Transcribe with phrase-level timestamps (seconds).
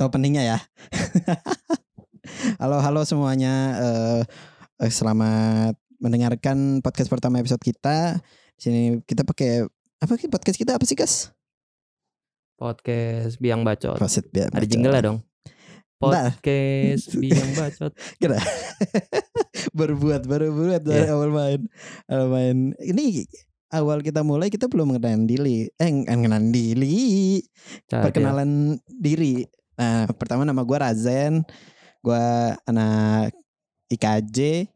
[0.00, 0.58] openingnya ya.
[2.62, 3.76] halo halo semuanya.
[3.76, 4.20] eh
[4.80, 8.20] eh, selamat mendengarkan podcast pertama episode kita.
[8.56, 9.64] Di sini kita pakai
[10.00, 11.32] apa sih podcast kita apa sih guys?
[12.56, 13.96] Podcast biang bacot.
[13.96, 15.18] Prosit biar Ada jingle lah dong.
[16.00, 17.92] Podcast biang bacot.
[19.76, 21.12] baru buat baru buat dari Iya.
[21.12, 21.60] awal main
[22.08, 23.28] awal main ini
[23.70, 27.44] awal kita mulai kita belum mengenalin diri eh mengenalin diri
[27.84, 29.44] Cah, perkenalan diri
[29.80, 31.40] nah pertama nama gue Razen
[32.04, 32.24] gue
[32.68, 33.32] anak
[33.88, 34.68] IKJ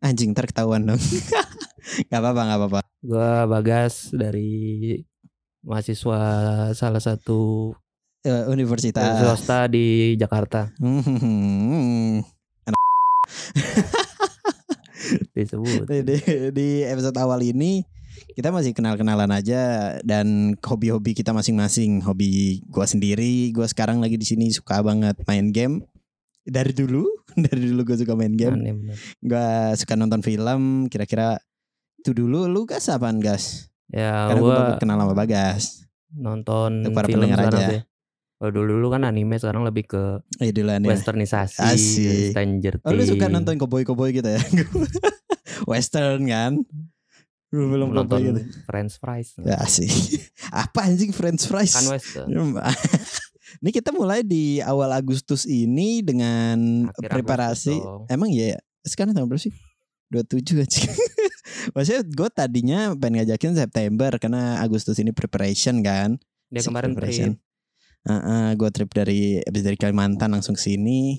[0.00, 1.00] anjing ntar ketahuan dong
[2.08, 2.80] nggak apa-apa nggak apa-apa.
[3.00, 4.94] Gua Bagas dari
[5.64, 6.20] mahasiswa
[6.72, 7.72] salah satu
[8.20, 12.20] Eh, universitas swasta di Jakarta Hmm.
[15.32, 15.88] disebut.
[15.88, 16.16] di, di,
[16.52, 17.80] di episode awal ini
[18.32, 22.00] kita masih kenal-kenalan aja dan hobi-hobi kita masing-masing.
[22.02, 25.84] Hobi gua sendiri, gua sekarang lagi di sini suka banget main game.
[26.40, 27.04] Dari dulu,
[27.48, 28.56] dari dulu gue suka main game.
[28.56, 28.96] Aneh.
[29.20, 30.88] Gua suka nonton film.
[30.88, 31.36] Kira-kira
[32.00, 33.68] itu dulu lu gas apaan gas?
[33.90, 35.84] Ya Karena gua gua baru kenal sama Bagas.
[36.10, 37.68] nonton Untuk para film pendengar aja.
[37.70, 37.80] sih.
[38.40, 40.02] Kalau dulu dulu kan anime sekarang lebih ke
[40.40, 40.96] Eh duluan ya.
[40.96, 42.32] westernisasi, Asik.
[42.32, 44.40] Stranger Oh, lu suka Things, nonton koboi-koboi gitu ya?
[45.70, 46.52] Western kan?
[47.50, 48.40] Lu belum nonton gitu.
[48.66, 49.34] French fries.
[49.42, 49.90] Ya sih.
[50.54, 51.74] Apa anjing french fries?
[51.74, 52.28] Kan western.
[53.60, 57.74] Ini kita mulai di awal Agustus ini dengan Akhir preparasi.
[57.74, 58.02] Agustus dong.
[58.06, 58.58] Emang iya ya?
[58.86, 59.52] Sekarang tanggal berapa sih?
[60.14, 60.86] 27 aja.
[61.74, 66.14] Maksudnya gue tadinya pengen ngajakin September karena Agustus ini preparation kan.
[66.46, 67.34] Dia kemarin preparation.
[68.06, 71.18] trip gue trip dari habis dari Kalimantan langsung ke sini.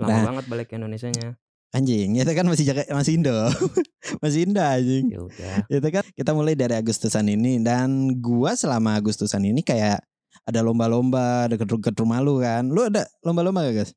[0.00, 0.24] lama Nah.
[0.32, 1.38] banget balik ke Indonesia-nya.
[1.74, 3.34] Anjing, itu kan masih Jaka- masih Indo.
[4.22, 5.10] masih Indo anjing.
[5.10, 5.54] Ya udah.
[5.66, 9.98] Itu kan kita mulai dari Agustusan ini dan gua selama Agustusan ini kayak
[10.46, 12.70] ada lomba-lomba deket-deket rumah lu kan.
[12.70, 13.90] Lu ada lomba-lomba gak guys?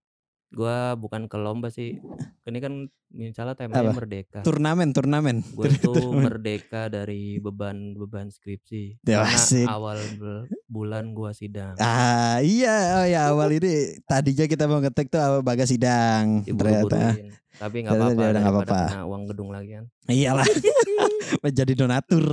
[0.47, 2.00] Gua bukan ke lomba sih.
[2.44, 2.74] Ini kan
[3.09, 3.97] misalnya temanya Apa?
[3.97, 4.40] merdeka.
[4.41, 5.44] Turnamen, turnamen.
[5.44, 9.03] Gue tuh merdeka dari beban-beban skripsi.
[9.03, 9.68] Ya, Karena asik.
[9.68, 11.75] awal bul- bulan gua sidang.
[11.78, 16.47] Ah iya, oh ya awal ini tadinya kita mau ngetek tuh awal bagas sidang.
[16.47, 17.28] Ternyata Diburu-buruin.
[17.58, 18.81] Tapi nggak Ternyata apa-apa nggak apa-apa.
[19.03, 19.85] uang gedung lagi kan.
[20.08, 20.47] iyalah.
[21.59, 22.24] Jadi donatur.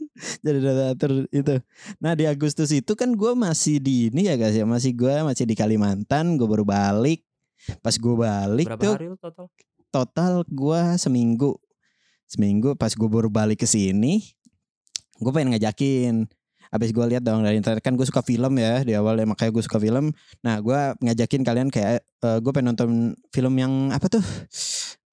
[0.44, 1.54] Jadi donatur itu.
[1.98, 4.62] Nah di Agustus itu kan gua masih di ini ya guys ya.
[4.62, 6.38] Masih gua masih di Kalimantan.
[6.38, 7.24] Gue baru balik.
[7.80, 9.46] Pas gue balik Berapa tuh hari lu total?
[9.88, 11.54] total gua seminggu
[12.26, 14.26] seminggu pas gue baru balik ke sini
[15.16, 16.26] gue pengen ngajakin
[16.74, 19.54] Abis gue lihat dong dari internet kan gue suka film ya di awal ya makanya
[19.54, 20.10] gue suka film.
[20.42, 20.74] Nah gue
[21.06, 22.90] ngajakin kalian kayak gue pengen nonton
[23.30, 24.24] film yang apa tuh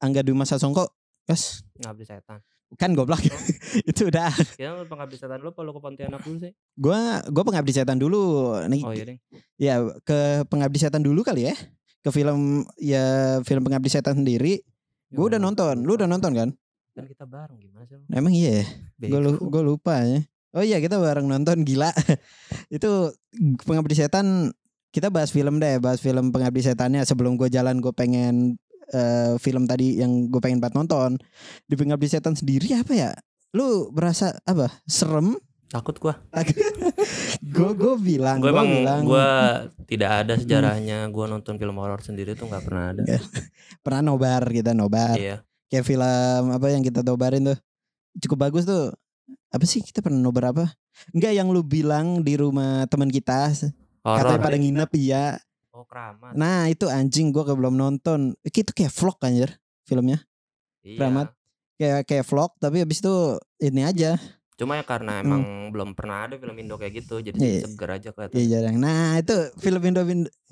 [0.01, 0.89] Angga Dwi Masa Songko,
[1.29, 1.61] guys.
[1.77, 2.41] Ngabdi setan.
[2.81, 3.21] Kan goblok
[3.93, 4.33] itu udah.
[4.57, 6.51] Kira lu pengabdi setan dulu apa lu ke Pontianak dulu sih?
[6.73, 6.97] Gue
[7.29, 8.57] gue pengabdi setan dulu.
[8.65, 9.19] Nih, Oh iya ding.
[9.61, 11.53] ya ke pengabdi setan dulu kali ya.
[12.01, 14.61] Ke film ya film pengabdi setan sendiri.
[15.11, 15.85] Gue udah nonton.
[15.85, 16.49] Lu udah nonton kan?
[16.91, 17.99] Kan kita bareng gimana sih?
[18.09, 18.67] Nah, emang iya.
[18.99, 19.47] Gue lu, Bego.
[19.47, 20.19] gue lupa ya.
[20.51, 21.91] Oh iya kita bareng nonton gila.
[22.75, 22.91] itu
[23.63, 24.51] pengabdi setan
[24.91, 28.59] kita bahas film deh, bahas film pengabdi setannya sebelum gue jalan gue pengen
[28.91, 31.15] eh, film tadi yang gue pengen banget nonton.
[31.63, 33.11] Di pengabdi setan sendiri apa ya?
[33.55, 34.67] Lu berasa apa?
[34.83, 35.39] Serem?
[35.71, 36.19] Takut gua.
[37.55, 39.27] Gue gue bilang, Gue gue emang bilang gua
[39.87, 43.03] tidak ada sejarahnya gua nonton film horor sendiri tuh nggak pernah ada.
[43.83, 45.15] pernah nobar kita nobar.
[45.15, 45.47] Iya.
[45.71, 47.59] Kayak film apa yang kita nobarin tuh.
[48.19, 48.91] Cukup bagus tuh.
[49.47, 50.75] Apa sih kita pernah nobar apa?
[51.15, 53.55] Enggak yang lu bilang di rumah teman kita
[54.03, 54.19] Horor.
[54.19, 55.39] katanya pada nginep iya.
[55.71, 56.35] Oh keramat.
[56.35, 58.35] Nah itu anjing gue belum nonton.
[58.43, 59.55] Itu kayak vlog anjir
[59.87, 60.19] filmnya.
[60.83, 60.99] Iya.
[60.99, 61.27] Keramat.
[61.79, 64.19] Kayak kayak vlog tapi habis itu ini aja.
[64.55, 67.47] Cuma ya karena emang belum pernah ada film Indo kayak gitu, jadi Hmm.
[67.47, 67.61] Iya.
[67.65, 68.35] seger aja kelihatan.
[68.35, 68.75] Iya jarang.
[68.77, 70.01] Nah itu film Indo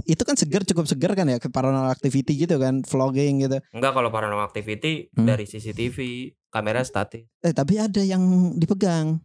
[0.03, 3.57] itu kan segar cukup segar kan ya ke paranormal activity gitu kan vlogging gitu.
[3.69, 5.25] Enggak kalau paranormal activity Hmm.
[5.25, 5.97] dari CCTV,
[6.47, 7.29] kamera statis.
[7.40, 8.22] Eh tapi ada yang
[8.55, 9.22] dipegang.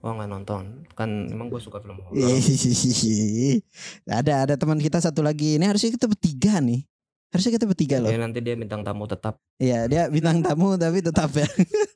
[0.00, 0.82] Oh nggak nonton.
[0.92, 2.16] Kan emang gue suka film horor.
[2.16, 2.34] Iya.
[4.18, 5.54] ada ada teman kita satu lagi.
[5.54, 6.82] Ini harusnya kita bertiga nih.
[7.32, 8.12] Harusnya kita bertiga loh.
[8.12, 9.40] Ya nanti dia bintang tamu tetap.
[9.56, 11.48] Iya dia bintang tamu tapi tetap ya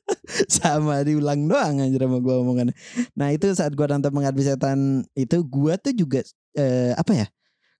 [0.49, 2.73] sama diulang doang aja sama gua omongannya.
[3.13, 7.27] Nah itu saat gua nonton pengabdi setan itu gua tuh juga eh, apa ya?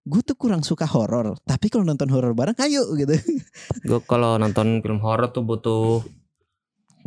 [0.08, 3.12] Gue tuh kurang suka horor, tapi kalau nonton horor bareng ayo gitu.
[3.84, 6.00] Gue kalau nonton film horor tuh butuh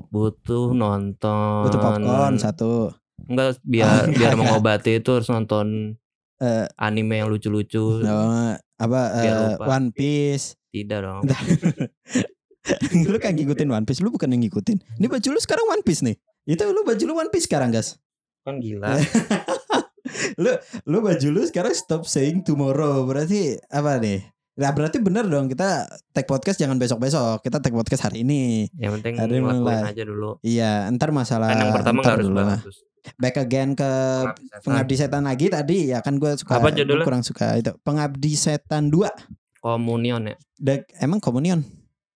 [0.09, 1.65] butuh nonton.
[1.65, 2.94] Butuh popcorn satu.
[3.25, 4.38] Enggak biar Oh, biar enggak.
[4.38, 5.97] mengobati itu harus nonton
[6.42, 6.65] Eh.
[6.77, 8.01] anime yang lucu-lucu.
[8.01, 9.66] Oh, apa lupa.
[9.69, 10.57] One Piece.
[10.74, 11.24] Tidak dong.
[13.12, 14.78] lu kan ngikutin One Piece, lu bukan yang ngikutin.
[14.98, 16.18] Ini baju lu sekarang One Piece nih.
[16.50, 18.01] Itu lu baju lu One Piece sekarang, guys.
[18.42, 18.98] Kan gila.
[20.42, 20.51] lu
[20.89, 24.25] lu baju lu sekarang stop saying tomorrow berarti apa nih
[24.61, 29.01] Nah berarti bener dong kita tag podcast jangan besok-besok Kita tag podcast hari ini Yang
[29.01, 30.29] penting yang ngelakuin aja dulu.
[30.39, 32.75] Iya ntar masalah Kan yang pertama nggak harus bagus.
[33.17, 34.61] Back again ke Pengabdi setan.
[34.61, 37.01] Pengabdi Setan lagi tadi ya kan gue suka Apa judulnya?
[37.01, 39.01] kurang suka itu Pengabdi Setan 2
[39.59, 40.35] Komunion ya.
[40.55, 41.65] Dek, Emang komunion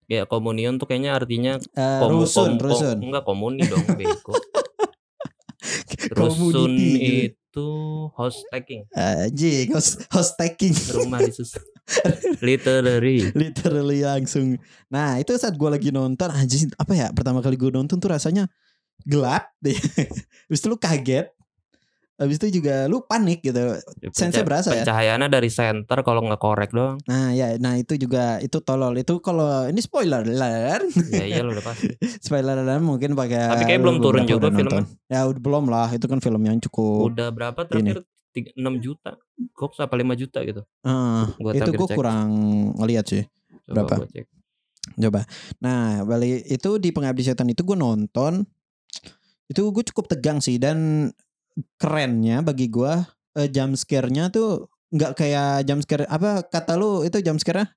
[0.06, 4.30] Ya komunion tuh kayaknya artinya Eh, komu- Rusun kom- Rusun kom- enggak komuni dong bego.
[6.14, 7.34] Rusun gitu.
[7.56, 7.72] Itu
[8.12, 11.64] host taking Anjing host, host taking rumah disusun.
[12.44, 13.32] Literary.
[13.32, 14.60] literally langsung.
[14.92, 18.44] Nah itu saat gue lagi nonton anjing apa ya pertama kali gue nonton tuh rasanya
[19.08, 19.78] gelap deh.
[20.52, 21.32] Itu lu kaget.
[22.16, 23.76] Habis itu juga lu panik gitu.
[24.08, 24.80] Sense-nya berasa ya?
[24.88, 26.96] Pencahayaannya dari center kalau nggak korek doang.
[27.04, 28.96] Nah ya, nah itu juga itu tolol.
[28.96, 30.80] Itu kalau ini spoiler lah,
[31.12, 31.92] ya iya lo udah pasti.
[32.24, 33.52] spoiler lah mungkin pakai.
[33.52, 34.88] Tapi kayak belum turun juga filmnya.
[35.12, 35.92] Ya udah belum lah.
[35.92, 37.12] Itu kan film yang cukup.
[37.12, 38.00] Udah berapa terakhir?
[38.32, 39.16] Tiga- 6 juta.
[39.52, 40.64] Kok apa 5 juta gitu.
[40.84, 41.96] Eh, Gua itu gue cek.
[42.00, 42.28] kurang
[42.80, 43.24] ngeliat sih.
[43.68, 43.94] Coba Berapa?
[44.00, 44.26] gua cek.
[44.96, 45.20] Coba.
[45.60, 48.44] Nah, balik itu di Pengabdi Setan itu gue nonton.
[49.48, 51.08] Itu gue cukup tegang sih dan
[51.76, 52.92] kerennya bagi gue
[53.34, 57.68] eh, jump scare-nya tuh nggak kayak jump scare apa kata lu itu jump scare-nya?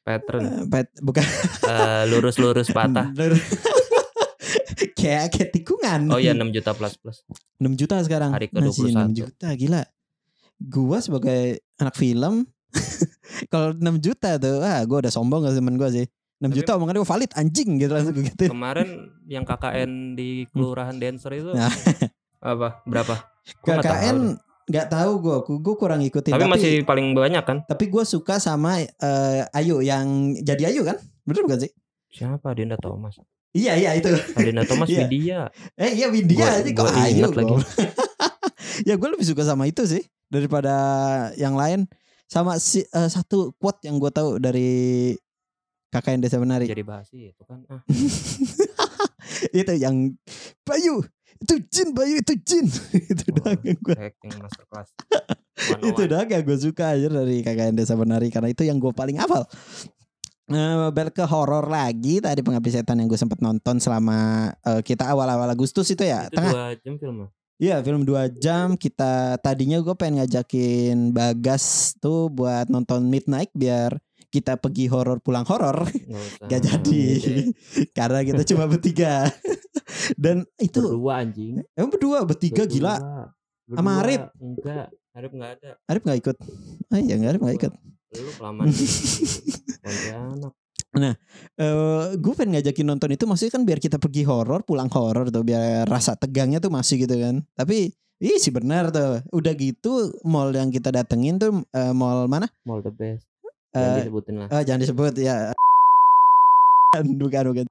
[0.00, 0.40] Pattern.
[0.40, 1.24] Eh, pet- bukan
[1.62, 3.12] Eh, lurus-lurus patah.
[4.96, 6.08] kayak kayak tikungan.
[6.08, 7.20] Oh iya 6 juta plus plus.
[7.58, 8.32] 6 juta sekarang.
[8.32, 9.12] Hari Masih 6 ke-21.
[9.14, 9.82] juta gila.
[10.60, 11.40] Gua sebagai
[11.76, 12.44] anak film
[13.52, 16.06] kalau 6 juta tuh ah gua udah sombong ke temen gua sih.
[16.40, 18.44] 6 Tapi- juta omongannya gua valid anjing gitu langsung gue gitu.
[18.48, 18.88] Kemarin
[19.26, 21.68] yang KKN di kelurahan Dancer itu Nah.
[22.40, 22.82] Apa?
[22.84, 23.14] Berapa?
[23.60, 24.16] Gua KKN
[24.70, 26.30] nggak tahu gue, gue kurang ikutin.
[26.30, 27.58] Tapi, Tapi, masih paling banyak kan?
[27.66, 30.94] tapi gue suka sama eh, Ayu yang jadi Ayu kan,
[31.26, 31.72] bener bukan sih?
[32.10, 33.18] Siapa Dinda Thomas?
[33.50, 34.14] Iya iya itu.
[34.38, 35.10] Dinda Thomas Iya.
[35.10, 35.40] Widya.
[35.74, 37.26] Eh iya Gua- aja kok Ayu.
[37.34, 37.54] lagi.
[38.88, 40.74] ya gue lebih suka sama itu sih daripada
[41.34, 41.90] yang lain.
[42.30, 45.14] Sama si eh, satu quote yang gue tahu dari
[45.90, 46.70] KKN Desa Menari.
[46.70, 47.66] Jadi bahas itu kan.
[47.66, 47.82] Ah,
[49.50, 50.14] itu yang
[50.62, 51.02] Bayu
[51.40, 52.66] itu jin Bayu itu jin.
[53.12, 53.96] Itu wah, doang yang gue
[54.40, 54.88] masterclass.
[55.88, 59.16] itu doang yang gue suka aja dari KKN Desa Menari karena itu yang gue paling
[59.20, 59.44] hafal.
[60.50, 65.06] Nah, balik ke horor lagi tadi pengabdi setan yang gue sempat nonton selama eh, kita
[65.06, 66.52] awal-awal Agustus itu ya Itu tengah.
[66.52, 67.30] dua jam film ah?
[67.60, 68.72] Iya film 2 jam.
[68.72, 74.00] Kita tadinya gue pengen ngajakin Bagas tuh buat nonton Midnight biar
[74.32, 75.84] kita pergi horor pulang horor.
[75.84, 77.04] Nggak gak jadi.
[77.92, 79.28] Karena kita cuma bertiga
[80.16, 81.60] dan itu Berdua anjing.
[81.72, 83.76] emang berdua bertiga gila Berdua.
[83.76, 84.02] Sama Berdua.
[84.02, 84.20] Arif?
[84.38, 84.86] Enggak.
[85.10, 85.70] Arif enggak ada.
[85.86, 86.36] Arif nggak ikut
[86.90, 87.72] oh iya Arif nggak ikut
[88.10, 88.74] Lu kelamaan di
[89.80, 90.52] Pontianak.
[90.98, 91.14] eh
[92.18, 95.86] gue pengen ngajakin nonton itu maksudnya kan biar kita pergi horor pulang horor tuh biar
[95.86, 100.68] rasa tegangnya tuh masih gitu kan tapi Ih sih benar tuh Udah gitu Mall yang
[100.68, 102.44] kita datengin tuh eh, Mall mana?
[102.68, 103.24] Mall the best.
[103.72, 104.48] Eh, Jangan disebutin lah.
[104.52, 105.34] Oh jangan disebut ya.
[107.22, 107.66] bukan bukan.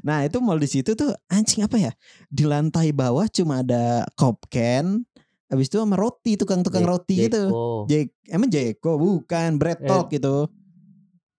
[0.00, 1.92] Nah itu mall di situ tuh anjing apa ya?
[2.26, 5.04] Di lantai bawah cuma ada cop can.
[5.46, 7.52] Habis itu sama roti tukang-tukang roti gitu.
[7.86, 10.48] Jek, emang Jeko bukan Bread Eh, Talk gitu.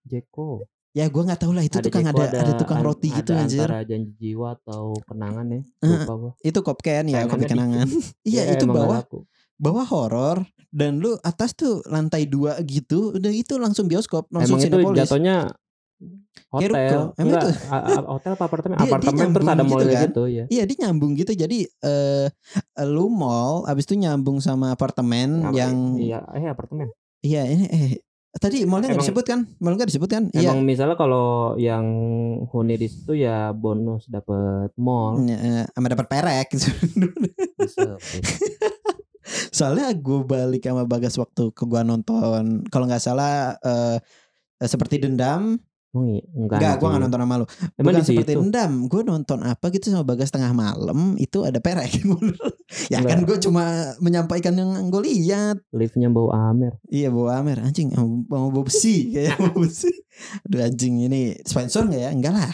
[0.04, 0.62] Jeko.
[0.96, 3.30] Ya gue nggak tahu lah itu Ada tukang Jeko, ada, ada tukang an- roti gitu
[3.36, 3.68] anjir.
[3.68, 5.60] Antara janji jiwa atau kenangan ya.
[5.84, 6.30] Gua.
[6.40, 7.84] Itu cop can ya kopi kenangan.
[8.24, 9.28] Iya Ya, itu bawah laku.
[9.56, 10.38] bawah horor
[10.72, 13.12] dan lu atas tuh lantai dua gitu.
[13.12, 15.52] Udah itu langsung bioskop langsung Emang itu jatuhnya
[16.48, 16.70] hotel.
[16.70, 17.00] ruko.
[17.16, 17.44] Emang Enggak,
[18.06, 18.76] hotel apa apartemen?
[18.76, 20.06] Dia- dia apartemen terus ada gitu mallnya kan?
[20.06, 20.44] gitu ya.
[20.46, 22.26] Iya dia nyambung gitu jadi eh
[22.84, 26.88] lu mall abis itu nyambung sama apartemen Apa- yang iya, eh apartemen.
[27.20, 27.90] iya ini eh
[28.36, 31.26] tadi mallnya nggak disebut kan mall nggak disebut kan iya Emang misalnya kalau
[31.56, 31.84] yang
[32.46, 35.16] huni di situ ya bonus dapat mall.
[35.22, 36.68] Eh, sama dapat perek gitu.
[39.50, 42.22] Soalnya gue balik sama bagas waktu ke gua nonton
[42.68, 43.98] kalau nggak salah eh
[44.56, 45.58] eh, seperti dendam
[45.96, 46.22] Emang iya?
[46.30, 46.58] Enggak.
[46.60, 48.40] Enggak, gue gak nonton sama lu Emang Bukan seperti situ.
[48.44, 52.04] dendam Gue nonton apa gitu sama Bagas tengah malam Itu ada perek
[52.92, 53.26] Ya kan Enggak.
[53.26, 53.64] gue cuma
[53.98, 56.76] menyampaikan yang gue lihat Liftnya bau Amer.
[56.86, 59.88] Iya bawa Amer Anjing mau bawa besi Kayak bawa besi
[60.44, 62.52] Aduh anjing ini Sponsor gak ya Enggak lah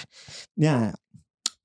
[0.54, 0.94] Ya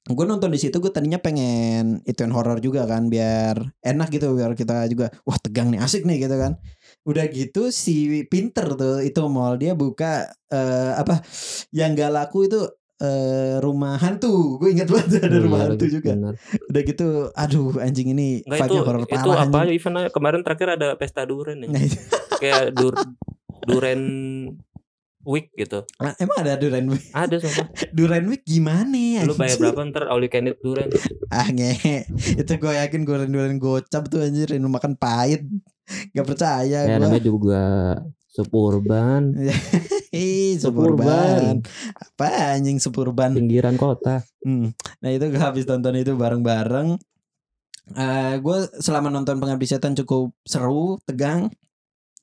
[0.08, 4.56] Gue nonton di situ gue tadinya pengen ituin horor juga kan biar enak gitu biar
[4.56, 6.56] kita juga wah tegang nih asik nih gitu kan
[7.08, 7.96] udah gitu si
[8.28, 11.24] pinter tuh itu mall dia buka eh, apa
[11.72, 12.68] yang gak laku itu
[13.00, 16.34] eh, rumah hantu gue ingat banget ada Iya rumah lagi, hantu juga bener.
[16.68, 19.78] udah gitu aduh anjing ini Enggak itu horor itu parah apa anjing.
[19.80, 21.68] event kemarin terakhir ada pesta duren ya.
[21.70, 21.82] Nah,
[22.38, 22.94] Kayak dur
[23.64, 24.02] duren
[25.28, 25.84] Week gitu.
[26.00, 27.04] Ah, emang ada Duren Week?
[27.12, 27.68] Ada sumpah.
[27.92, 29.28] Duren Week gimana?
[29.28, 30.88] Lu bayar berapa ntar all you can eat durian.
[31.28, 32.08] Ah nge
[32.40, 35.44] Itu gue yakin duren-duren gocap tuh anjir Yang makan pahit
[36.12, 37.63] Gak percaya Ya gue namanya juga
[38.27, 39.34] suburban
[40.13, 41.63] Ih Suburban.
[41.63, 44.24] Suburban Apa anjing Suburban pinggiran kota.
[44.39, 44.72] Hmm.
[45.00, 46.96] Nah itu gue habis tonton itu bareng-bareng
[47.89, 51.48] Eh Gue selama nonton Pengabdi Setan cukup seru Tegang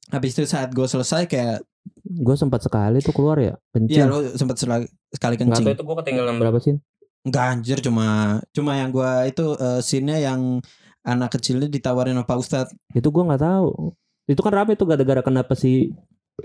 [0.08, 1.64] Habis itu saat gue selesai kayak
[2.04, 4.06] Gue sempat sekali tuh keluar ya Iya kencing.
[4.06, 6.76] lo sempat sekali Nggak kencing itu gue ketinggalan berapa sih?
[7.24, 8.06] Enggak anjir cuma
[8.52, 10.60] Cuma yang gue itu eh, Scene-nya yang
[11.04, 13.92] Anak kecilnya ditawarin sama Pak Ustadz Itu gue nggak tahu.
[14.24, 15.92] Itu kan rame tuh gara-gara kenapa si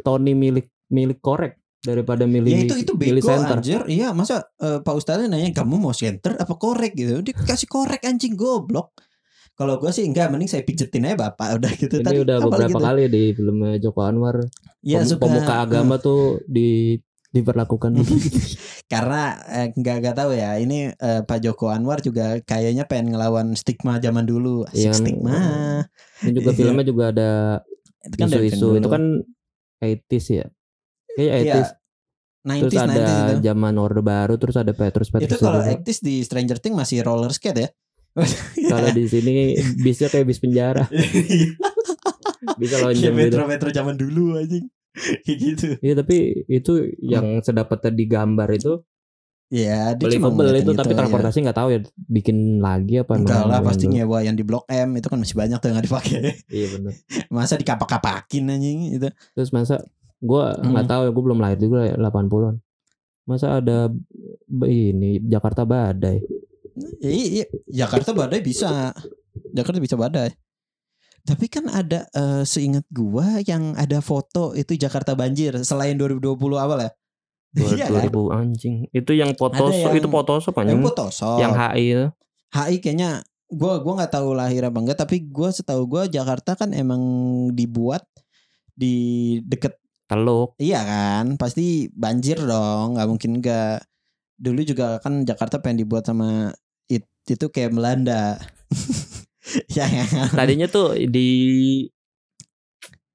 [0.03, 3.57] Tony milik milik korek daripada milih Ya itu itu bego center.
[3.57, 3.81] anjir.
[3.87, 7.23] Iya, masa eh, Pak Ustadz nanya kamu mau center apa korek gitu.
[7.23, 8.91] Dia kasih korek anjing goblok.
[9.55, 12.71] Kalau gue sih enggak mending saya pijetin aja Bapak udah gitu Ini udah apa beberapa
[12.71, 12.83] gitu.
[12.83, 14.39] kali di filmnya Joko Anwar
[14.79, 16.95] Ya pem- suka pemuka agama tuh di
[17.29, 17.93] diperlakukan
[18.93, 20.57] karena eh, enggak enggak tahu ya.
[20.57, 24.65] Ini eh, Pak Joko Anwar juga kayaknya pengen ngelawan stigma zaman dulu.
[24.65, 25.31] Asik Iya, stigma.
[26.25, 26.57] Ini juga Iya.
[26.57, 27.31] filmnya juga ada
[28.01, 29.03] Itu kan isu-isu itu kan
[29.77, 30.45] 80s ya.
[31.11, 31.69] Kayak 80s
[32.39, 33.35] 90s, terus ada 90s itu.
[33.45, 35.71] zaman Orde Baru terus ada Petrus Itu Petrus kalau juga.
[35.71, 37.69] actis di Stranger Things masih roller skate ya.
[38.65, 40.87] Kalau di sini bisnya kayak bis penjara,
[42.57, 43.15] bisa Kayak lonjong gitu.
[43.15, 44.65] metro-metro zaman dulu anjing.
[45.25, 45.77] Gitu.
[45.79, 48.81] Iya tapi itu yang sedapatnya di gambar itu
[49.49, 50.97] Iya, dia cuma believable itu tapi ya.
[51.01, 54.93] transportasi nggak tahu ya bikin lagi apa Enggak lah pasti nyewa yang di Blok M
[54.93, 56.17] itu kan masih banyak tuh yang nggak dipakai.
[56.53, 56.93] Iya benar.
[57.33, 59.09] Masa dikapak-kapakin anjing itu.
[59.09, 59.81] Terus masa
[60.21, 60.91] gua nggak Hmm.
[60.93, 62.61] tahu ya gua belum lahir juga ya 80-an.
[63.25, 63.89] Masa ada
[64.65, 66.21] ini Jakarta badai.
[67.01, 67.09] Iya,
[67.41, 68.93] iya, Jakarta badai bisa.
[69.49, 70.29] Jakarta bisa badai.
[71.29, 76.89] Tapi kan ada eh, seingat gua yang ada foto itu Jakarta banjir selain 2020 awal
[76.89, 76.91] ya.
[77.53, 78.09] Iya kan?
[78.09, 78.75] 2000 anjing.
[78.89, 80.81] Itu yang Photoshop yang- itu Yang anjing.
[80.85, 81.37] Photoshop.
[81.37, 82.07] Yang HI itu.
[82.49, 83.09] HI kayaknya
[83.49, 87.01] gua gua nggak tahu lahir apa enggak tapi gua setahu gua Jakarta kan emang
[87.53, 88.05] dibuat
[88.73, 88.93] di
[89.45, 89.77] deket
[90.09, 90.57] Teluk.
[90.57, 93.85] Iya kan, pasti banjir dong, nggak mungkin enggak.
[94.41, 96.49] Dulu juga kan Jakarta pengen dibuat sama
[96.89, 98.41] it, itu kayak Belanda.
[99.77, 100.05] ya, ya.
[100.29, 101.29] Tadinya tuh di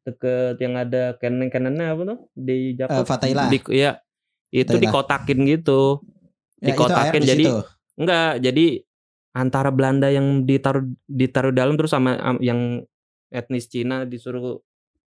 [0.05, 3.01] deket yang ada kanan-kanannya apa tuh di Jakarta.
[3.01, 3.47] Eh, Fatailah.
[3.49, 3.93] Di, ya
[4.53, 4.83] itu Fatailah.
[4.85, 5.83] dikotakin gitu.
[6.61, 7.57] Ya, itu Dikotakin, di jadi- situ.
[7.95, 8.67] Enggak, jadi
[9.35, 12.83] antara Belanda yang ditaruh ditaruh dalam terus sama am- yang
[13.31, 14.59] etnis Cina disuruh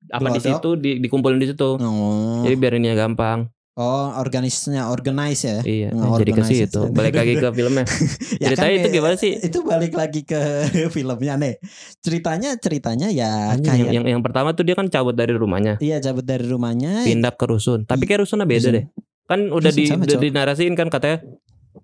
[0.09, 0.45] apa di Gelodok.
[0.45, 1.77] situ di, dikumpulin di situ.
[1.77, 3.49] Oh, Jadi biar ini gampang.
[3.77, 5.57] Oh organisnya organize ya.
[5.61, 6.65] Iya, Nggak jadi ke situ.
[6.65, 6.81] itu.
[6.89, 7.85] Balik lagi ke filmnya.
[8.37, 9.31] Ya Ceritanya kan, itu gimana sih?
[9.37, 10.41] Itu balik lagi ke
[10.95, 11.53] filmnya nih.
[11.99, 15.97] Ceritanya ceritanya ya Anjing, kayak yang, yang pertama tuh dia kan cabut dari rumahnya, iya
[15.97, 17.05] cabut dari rumahnya.
[17.05, 17.85] pindah ke rusun.
[17.85, 18.75] Tapi kayak rusunnya beda Rusun.
[18.75, 18.85] deh.
[19.25, 21.19] Kan udah Rusun di sama, udah dinarasiin kan katanya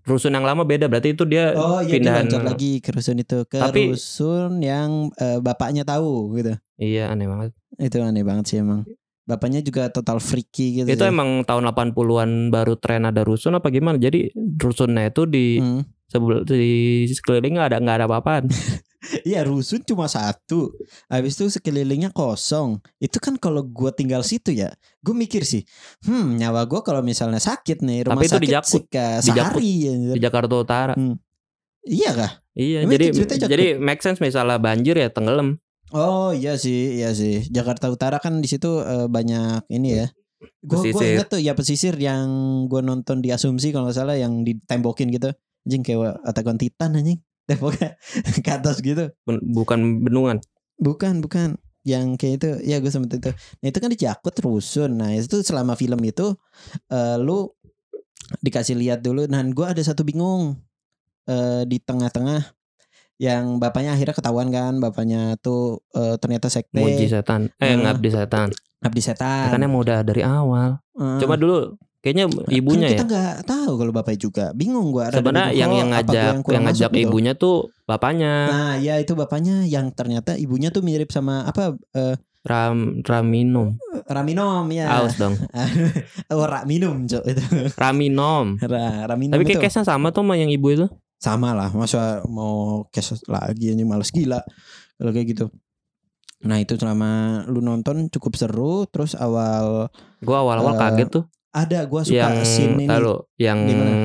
[0.03, 3.13] rusun yang lama beda berarti itu dia Oh iya dia pindahan loncat lagi ke rusun
[3.15, 6.57] itu ke Tapi- rusun yang eh, bapaknya tahu gitu.
[6.75, 7.51] Iya aneh banget.
[7.77, 8.83] Itu aneh banget sih emang.
[9.23, 10.87] Bapaknya juga total freaky gitu.
[10.87, 11.11] Itu sih.
[11.11, 13.95] emang tahun 80-an baru tren ada rusun apa gimana?
[13.95, 15.81] Jadi rusunnya itu di Hmm.
[16.11, 18.45] sebelum di sekeliling nggak ada nggak ada apa-apaan.
[19.27, 20.71] Iya rusun cuma satu.
[21.11, 22.79] Habis itu sekelilingnya kosong.
[23.03, 24.71] Itu kan kalau gua tinggal situ ya,
[25.03, 25.67] gue mikir sih,
[26.07, 28.83] hmm nyawa gua kalau misalnya sakit nih rumah Tapi itu sakit di Jakut.
[28.87, 29.23] Jakut.
[29.27, 29.71] sehari.
[29.91, 30.13] anjir.
[30.15, 30.93] di Jakarta Utara.
[31.83, 32.31] Iya kah?
[32.55, 33.05] Iya, Emang jadi
[33.43, 35.59] jadi make sense misalnya banjir ya tenggelam.
[35.93, 37.45] Oh iya sih, iya sih.
[37.53, 40.07] Jakarta Utara kan di situ eh, banyak ini ya.
[40.65, 42.27] Gue inget tuh ya pesisir yang
[42.65, 45.29] gue nonton di Asumsi kalau nggak salah yang ditembokin gitu.
[45.63, 47.19] Anjing kayak Attack on Titan anjing.
[47.47, 47.99] Temboknya
[48.41, 49.13] ke atas gitu.
[49.27, 50.41] Bukan bendungan.
[50.81, 51.61] Bukan, bukan.
[51.83, 53.31] Yang kayak itu, ya gue sempet itu.
[53.61, 54.97] Nah itu kan di Jakut rusun.
[54.97, 56.33] Nah itu selama film itu
[56.89, 57.53] eh, lu
[58.41, 59.29] dikasih lihat dulu.
[59.29, 60.57] Dan gue ada satu bingung
[61.29, 62.62] eh, di tengah-tengah
[63.23, 67.47] yang bapaknya akhirnya ketahuan kan, bapaknya tuh eh, ternyata sekte, Muji setan.
[67.63, 67.87] Eh Hmm.
[67.87, 68.51] ngabdi setan.
[68.83, 69.47] abdi Ya setan.
[69.47, 70.83] kan emang udah dari awal.
[70.99, 73.11] Eh, Coba dulu kayaknya ibunya kan kita ya.
[73.15, 74.45] nggak tahu kalau bapaknya juga.
[74.51, 75.07] Bingung gue.
[75.07, 80.35] Sebenarnya yang yang ngajak yang ngajak ibunya tuh bapaknya Nah ya itu bapaknya yang ternyata
[80.35, 83.79] ibunya tuh mirip sama apa eh, Ram Raminum.
[84.03, 84.99] Raminom ya.
[84.99, 85.39] Aus dong.
[86.35, 87.43] oh Raminum cok itu.
[87.79, 88.59] Raminom.
[88.59, 90.91] Ra, Raminum Tapi kayak case-nya sama tuh sama yang ibu itu.
[91.23, 94.43] Sama lah masa mau cash lagi ini males gila
[94.99, 95.45] kalau kayak gitu
[96.43, 99.87] nah itu selama lu nonton cukup seru terus awal
[100.19, 101.23] Gua awal-awal Eh, kaget tuh
[101.55, 103.95] ada gua suka yang scene ini tahu yang Gimana?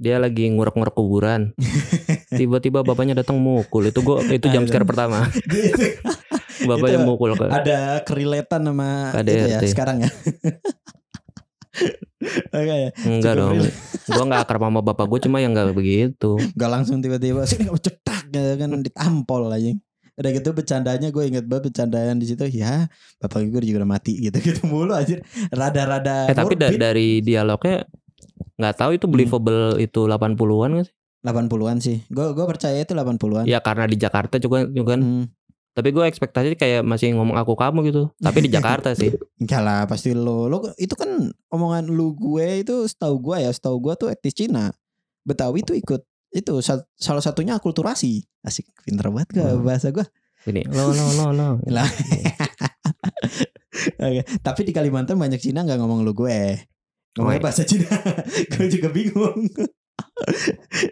[0.00, 1.52] dia lagi ngurek-ngurek kuburan.
[2.40, 3.92] Tiba-tiba bapaknya datang mukul.
[3.92, 5.28] Itu gua itu jam scare pertama.
[6.68, 9.28] Bapaknya Itu mukul ada kereletan sama KDRT.
[9.60, 10.10] itu ya sekarang ya
[12.50, 12.92] Oke.
[13.06, 13.56] Enggak dong.
[14.10, 16.36] Gua nggak akrab sama bapak gue cuma yang nggak begitu.
[16.52, 19.72] Gak langsung tiba-tiba sini kamu cetak gitu kan ditampol aja.
[20.20, 22.84] Udah gitu bercandanya gue inget banget bercandaan di situ ya
[23.16, 25.16] bapak gue juga udah mati gitu gitu mulu aja
[25.48, 27.88] rada-rada Eh tapi da- dari dialognya
[28.60, 30.94] nggak tahu itu believable itu 80-an gak sih?
[31.24, 35.00] 80-an sih gue gue percaya itu 80-an Ya karena di Jakarta juga juga kan.
[35.00, 35.24] Hmm.
[35.70, 38.02] Tapi gue ekspektasi kayak masih ngomong aku kamu gitu.
[38.16, 39.10] Tapi di Jakarta sih.
[39.38, 43.80] Enggak lah pasti lo lo itu kan omongan lu gue itu setahu gue ya setahu
[43.80, 44.70] gue tuh etnis Cina
[45.22, 46.00] Betawi tuh ikut
[46.30, 49.62] itu sa- salah satunya akulturasi asik pinter banget gak Hmm.
[49.62, 50.02] bahasa gue
[50.42, 51.48] Ini lo lo lo lo.
[51.68, 51.84] Lah.
[54.40, 56.56] Tapi di Kalimantan banyak Cina nggak ngomong lu gue.
[57.12, 57.44] Ngomongnya iya.
[57.44, 57.84] bahasa Cina.
[58.52, 59.36] gue juga bingung.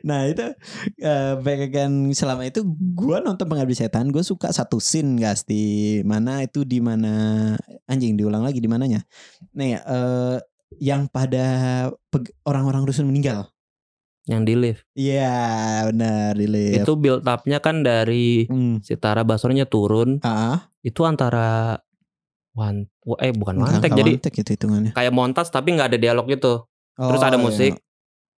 [0.09, 0.43] Nah itu
[0.99, 6.43] eh bagian selama itu gue nonton pengabdi setan gue suka satu scene guys di mana
[6.43, 9.03] itu di mana anjing diulang lagi di mananya
[9.53, 10.37] nih eh
[10.79, 11.47] yang pada
[12.45, 13.49] orang-orang rusun meninggal
[14.29, 14.83] Yang di lift.
[14.93, 15.33] iya
[15.89, 18.85] benar di lift Itu build up-nya kan dari hmm.
[18.85, 20.21] si Tara Basornya turun.
[20.21, 21.81] ah Itu antara
[22.53, 22.93] one
[23.25, 24.11] eh bukan enggak, one take enggak jadi
[24.45, 26.69] itu hitungannya kayak montas tapi nggak ada dialog gitu.
[26.93, 27.73] Terus ada Oh, musik.
[27.73, 27.88] iya.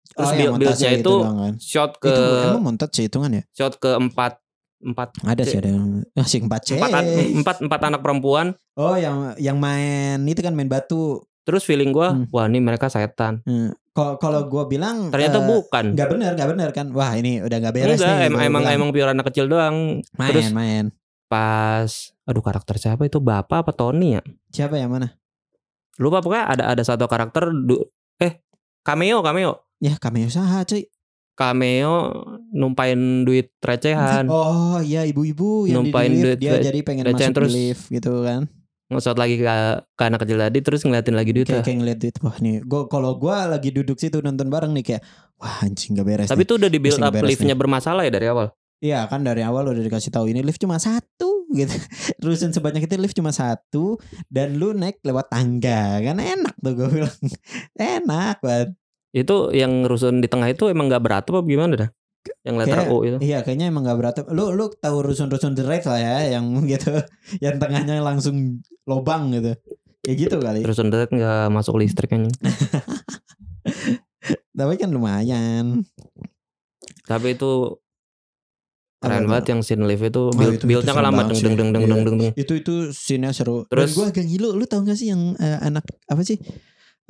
[0.07, 1.53] Terus Oh, build- build-nya itu doang kan.
[1.57, 4.33] Shot ke itu emang montat sih hitungan ya shot ke empat
[4.81, 8.57] empat ada sih ada yang masih empat C empat, empat empat anak perempuan.
[8.73, 12.29] oh yang yang main itu kan main batu Terus feeling gua Hmm.
[12.29, 13.41] wah ini mereka setan.
[13.43, 13.73] Hmm.
[13.89, 15.85] kalau kalau gue bilang Ternyata eh, bukan.
[15.91, 18.61] nggak bener nggak bener kan wah ini udah nggak beres Enggak, nih em- gua emang
[18.63, 18.75] bilang.
[18.77, 19.75] emang pure anak kecil doang.
[20.13, 20.85] main terus main
[21.25, 21.91] Pas
[22.21, 24.21] aduh karakter siapa itu Bapak apa Tony ya?
[24.47, 25.15] siapa yang mana
[25.95, 28.41] Lupa pokoknya ada ada satu karakter du- eh
[28.81, 29.59] cameo cameo.
[29.81, 30.85] Ya cameo saha cuy
[31.31, 32.11] Cameo
[32.53, 34.27] numpain duit recehan.
[34.29, 38.21] oh iya ibu-ibu yang Numpain di duit dia jadi pengen recehan masuk terus lift gitu
[38.21, 38.45] kan
[38.91, 39.47] Ngesot lagi ke,
[39.95, 41.63] ke anak kecil tadi terus ngeliatin lagi duitnya.
[41.63, 44.83] kayak kayak ngeliat duit wah nih gua kalau gue lagi duduk situ nonton bareng nih
[44.83, 45.01] kayak
[45.39, 46.47] wah anjing gak beres Tapi nih.
[46.51, 48.51] itu udah di build up liftnya bermasalah ya dari awal.
[48.81, 51.71] Iya kan dari awal udah dikasih tahu ini lift cuma satu gitu.
[52.19, 53.95] Rusun sebanyak itu lift cuma satu
[54.27, 57.17] dan lu naik lewat tangga kan enak tuh gue bilang
[57.79, 58.75] enak banget.
[59.11, 61.89] Itu yang rusun di tengah itu emang nggak berat apa gimana dah?
[62.45, 63.17] Yang letter Kayak- O itu.
[63.19, 64.15] Iya kayaknya emang gak berat.
[64.29, 66.93] Lu lu tahu rusun-rusun Red lah ya yang gitu,
[67.39, 69.57] yang tengahnya langsung lobang gitu.
[70.01, 70.61] Ya gitu kali.
[70.61, 72.29] Rusun dekat nggak masuk listrik kan.
[74.51, 75.81] Tapi kan lumayan.
[77.03, 77.81] Tapi itu
[79.01, 81.55] keren Apa banget yang scene lift itu Oh, build itu- buildnya kan lama deng deng
[81.57, 81.89] deng deng Iya.
[81.89, 82.33] deng deng deng.
[82.37, 83.65] Itu itu scene-nya seru.
[83.65, 84.49] Terus- Dan gue agak ngilu.
[84.53, 86.37] Lu tahu gak sih yang eh, anak apa sih?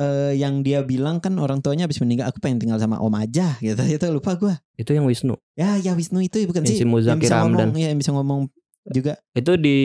[0.01, 3.53] Eh, yang dia bilang kan orang tuanya habis meninggal aku pengen tinggal sama om aja
[3.61, 3.77] gitu.
[3.85, 4.57] Itu lupa gue.
[4.73, 5.37] Itu yang Wisnu.
[5.53, 6.77] Ya, ya Wisnu itu bukan Yang sih?
[6.81, 8.49] si Muzaki yang bisa ngomong, ya, yang bisa ngomong
[8.89, 9.21] juga.
[9.37, 9.77] Itu di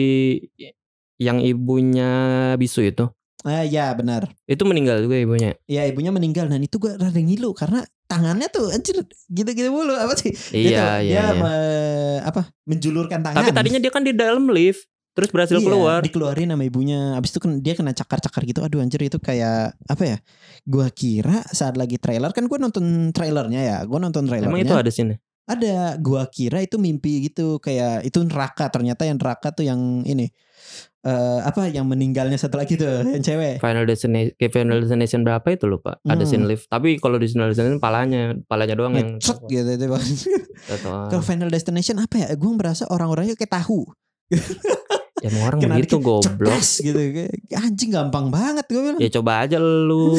[1.17, 2.09] yang ibunya
[2.57, 3.05] Bisu itu.
[3.45, 4.33] Ah, ya benar.
[4.49, 5.53] Itu meninggal juga ibunya.
[5.69, 8.97] Ya ibunya meninggal dan itu gue rada ngilu karena tangannya tuh anjir
[9.29, 10.33] gitu-gitu mulu apa sih?
[10.51, 11.25] Iya, Gitu, iya, Dia iya.
[11.37, 12.49] me- apa?
[12.65, 13.37] Menjulurkan tangan.
[13.37, 15.99] Tapi tadinya dia kan di dalam lift, terus berhasil Iya, keluar.
[16.05, 17.17] dikeluarin sama ibunya.
[17.17, 18.61] Abis itu kan dia kena cakar-cakar gitu.
[18.61, 20.17] Aduh anjir itu kayak apa ya?
[20.63, 23.77] Gua kira saat lagi trailer kan gue nonton trailernya ya.
[23.83, 24.53] Gue nonton trailernya.
[24.53, 25.17] Emang itu ada sini.
[25.47, 30.29] Ada, gua kira itu mimpi gitu kayak itu neraka ternyata yang neraka tuh yang ini
[31.07, 33.63] eh apa yang meninggalnya satu lagi tuh yang cewek.
[33.63, 36.03] Final Destination, kayak Final Destination berapa itu lupa.
[36.03, 36.29] Ada Hmm.
[36.29, 36.67] scene lift.
[36.67, 39.15] Tapi kalau di Final Destination palanya, palanya doang yang.
[39.15, 39.85] Ngecet gitu itu.
[40.83, 42.27] Kalau Final Destination apa ya?
[42.35, 43.87] Gue merasa orang-orangnya kayak tahu.
[45.17, 46.61] Ya emang orang Kena begitu goblok.
[46.61, 46.99] Gitu.
[47.51, 48.99] Anjing gampang banget gue bilang.
[49.01, 50.13] Ya coba aja lu.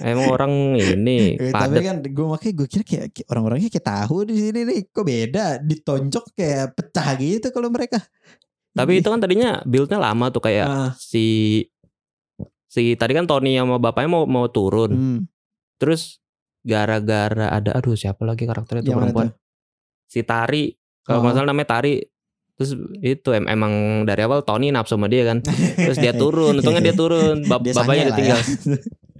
[0.00, 1.84] Emang orang ini Eh, tapi padat.
[1.84, 6.24] kan gue makanya gue kira kayak, orang-orangnya kayak tahu di sini nih kok beda ditonjok
[6.32, 8.00] kayak pecah gitu kalau mereka.
[8.72, 11.60] Tapi itu kan tadinya buildnya lama tuh kayak Ah, si
[12.64, 14.92] si tadi kan Tony sama bapaknya mau mau turun.
[14.92, 15.20] hmm.
[15.76, 16.20] Terus
[16.60, 19.28] gara-gara ada aduh siapa lagi karakternya Yang mana perempuan.
[20.06, 20.64] Si Tari
[21.06, 21.22] kalau Oh.
[21.22, 21.94] nggak salah namanya Tari.
[22.56, 25.44] Terus itu em- emang dari awal Tony nafsu sama dia kan.
[25.76, 27.44] Terus dia turun, untungnya dia turun.
[27.44, 28.36] Bap- Dia bapaknya ditinggal.
[28.36, 28.46] ya.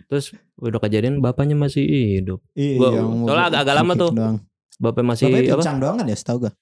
[0.07, 1.85] Terus udah kejadian bapaknya masih
[2.17, 2.41] hidup.
[2.53, 4.11] Iya, Gua- mau- soalnya agak- agak lama tuh.
[4.11, 4.37] Doang.
[4.77, 5.61] Bapaknya masih Bapaknya apa?
[5.61, 6.53] pincang doang kan ya setahu gue.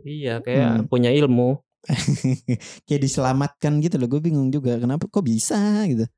[0.00, 0.84] Iya, kayak Hmm.
[0.86, 1.60] punya ilmu.
[2.86, 4.06] kayak diselamatkan gitu loh.
[4.06, 6.08] Gue bingung juga kenapa kok bisa gitu.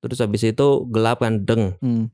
[0.00, 1.76] Terus habis itu gelap kan deng.
[1.78, 2.08] Hmm.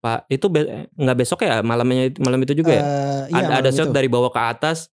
[0.00, 2.82] Pak, itu be- nggak besok ya malamnya malam itu juga ya?
[2.82, 3.94] Eh, iya, ada ada shot itu.
[3.94, 4.88] dari bawah ke atas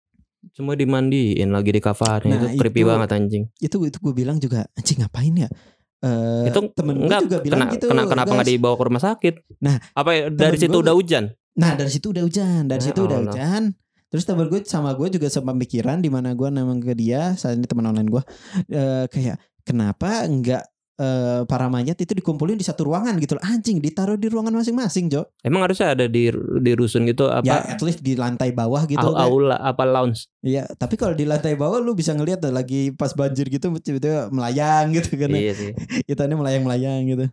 [0.52, 3.44] semua dimandiin lagi di kafarnya Nah, itu creepy itu- banget anjing.
[3.58, 5.50] itu itu gue bilang juga anjing ngapain ya?
[5.98, 7.86] Eh, itu temen gue enggak juga bilang kena, gitu.
[7.88, 9.34] kena- kenapa nggak dibawa ke rumah sakit?
[9.60, 11.24] Nah, apa ya, dari situ gua- udah hujan?
[11.56, 13.34] Nah dari situ udah hujan, dari Ya situ udah Allah.
[13.34, 13.64] hujan.
[14.08, 17.66] Terus temen gue sama gue juga sepemikiran di mana gue namang ke dia saat ini
[17.66, 18.24] teman online gue
[18.70, 20.64] eh, kayak kenapa nggak
[20.98, 23.44] eh, para mayat itu dikumpulin di satu ruangan gitu loh.
[23.46, 25.30] Anjing ditaruh di ruangan masing-masing, Jo.
[25.42, 26.30] Emang harusnya ada di
[26.62, 28.98] di rusun gitu Ya apa at least di lantai bawah gitu.
[29.00, 30.26] kayak- aula apa lounge?
[30.42, 34.92] Iya, tapi kalau di lantai bawah lu bisa ngelihat lagi pas banjir gitu tiba-tiba melayang
[34.92, 35.30] gitu kan.
[35.30, 35.72] Iya sih.
[36.12, 37.26] Ikannya melayang-melayang gitu.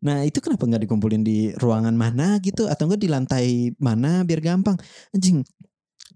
[0.00, 4.40] Nah itu kenapa nggak dikumpulin di ruangan mana gitu atau enggak di lantai mana biar
[4.40, 4.76] gampang
[5.12, 5.44] anjing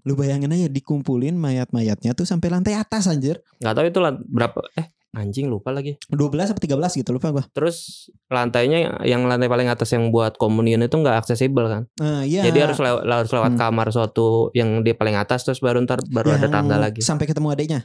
[0.04, 4.86] lu bayangin aja dikumpulin mayat-mayatnya tuh sampai lantai atas anjir Nggak tahu itu berapa eh
[5.14, 5.94] anjing lupa lagi.
[6.10, 10.78] 12 atau 13 gitu lupa gua Terus lantainya yang lantai paling atas yang buat komunion
[10.80, 11.82] itu nggak aksesibel kan?
[11.96, 13.60] nah, iya Jadi harus lewat harus lewat Hmm.
[13.60, 17.00] kamar suatu yang di paling atas terus baru ntar baru ada Yang tangga lagi.
[17.00, 17.80] sampai ketemu adiknya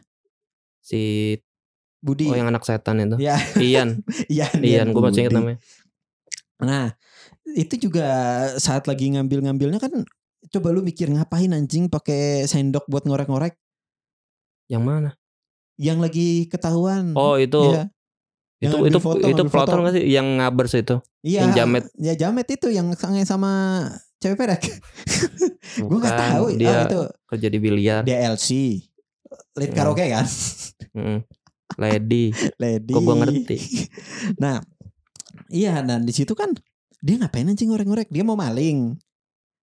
[0.82, 1.36] Si
[2.00, 3.20] Budi oh yang anak setan itu.
[3.20, 3.36] Ya.
[3.56, 4.00] Ian.
[4.26, 5.60] Iya Ian gue masih inget namanya.
[6.60, 6.96] Nah,
[7.46, 8.08] itu juga
[8.56, 9.92] saat lagi ngambil-ngambilnya kan
[10.48, 13.60] coba lu mikir ngapain anjing pakai sendok buat ngorek-ngorek
[14.68, 15.10] Yang mana?
[15.80, 17.16] Yang lagi ketahuan.
[17.16, 17.84] Oh itu Iya.
[18.60, 19.72] itu Yang itu foto, itu foto.
[19.74, 21.00] nggak sih yang ngabers itu?
[21.22, 21.40] Iya.
[21.42, 21.84] yang jamet.
[21.96, 23.88] Ya jamet itu yang sange sama
[24.20, 24.68] cewek pedek.
[25.80, 26.46] Gue nggak tahu.
[26.54, 28.02] Dia oh, itu kerja di biliar.
[28.04, 28.84] DLC.
[29.56, 29.78] Lead Hmm.
[29.78, 30.28] karaoke kan?
[30.92, 31.20] Mm.
[31.78, 32.24] Lady.
[32.58, 32.92] Lady.
[32.92, 33.58] Kok gue ngerti?
[34.44, 34.60] Nah,
[35.48, 36.52] iya dan di situ kan
[37.00, 38.10] dia ngapain anjing ngorek-ngorek?
[38.10, 39.00] Dia mau maling.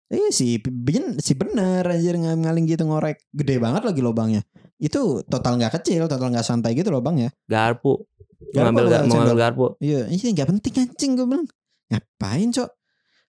[0.08, 3.17] Eh si ben, si bener anjir ng- ngaling gitu ngorek.
[3.32, 4.45] Gede banget lagi lobangnya.
[4.84, 7.32] Itu total nggak kecil, total nggak santai gitu lobangnya.
[7.48, 8.04] Garpu.
[8.52, 9.17] Garpu Ngambil apa ga- mau sendok?
[9.24, 9.65] ngambil garpu.
[9.80, 11.48] Iya, ini nggak penting anjing gue bilang.
[11.88, 12.69] Ngapain, Cok?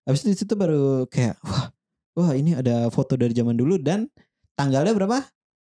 [0.05, 1.71] Habis itu situ baru kayak wah,
[2.13, 4.11] wah ini ada foto dari zaman dulu dan
[4.53, 5.23] tanggalnya berapa?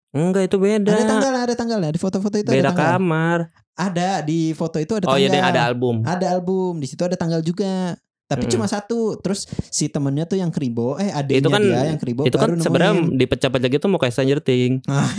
[0.09, 0.89] Enggak itu beda.
[0.89, 1.89] Ada tanggalnya, ada tanggalnya.
[1.89, 2.89] Di foto-foto itu beda ada tanggal.
[2.95, 3.39] kamar.
[3.75, 5.31] Ada di foto itu ada Oh tanggal.
[5.31, 5.95] iya ada album.
[6.01, 7.93] Ada album, di situ ada tanggal juga.
[8.29, 8.53] Tapi Mm-mm.
[8.53, 9.17] cuma satu.
[9.17, 12.53] Terus si temennya tuh yang kribo, eh adiknya Itu kan- dia yang kribo itu baru
[12.55, 14.85] kan sebenarnya dipecah-pecah gitu mau kayak Stranger Things.
[14.89, 15.09] Ah.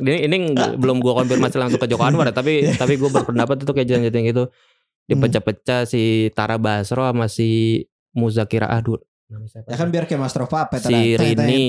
[0.00, 3.72] ini ini belum gua konfirmasi langsung ke Joko Anwar ya, tapi tapi gua berpendapat itu
[3.72, 4.44] kayak Stranger Things gitu.
[5.08, 7.82] Dipecah-pecah si Tara Basro sama si
[8.12, 8.68] Muzakira
[9.48, 11.24] siapa Ya kan biar kayak Master of Puppet si ada.
[11.24, 11.64] Teng, Rini,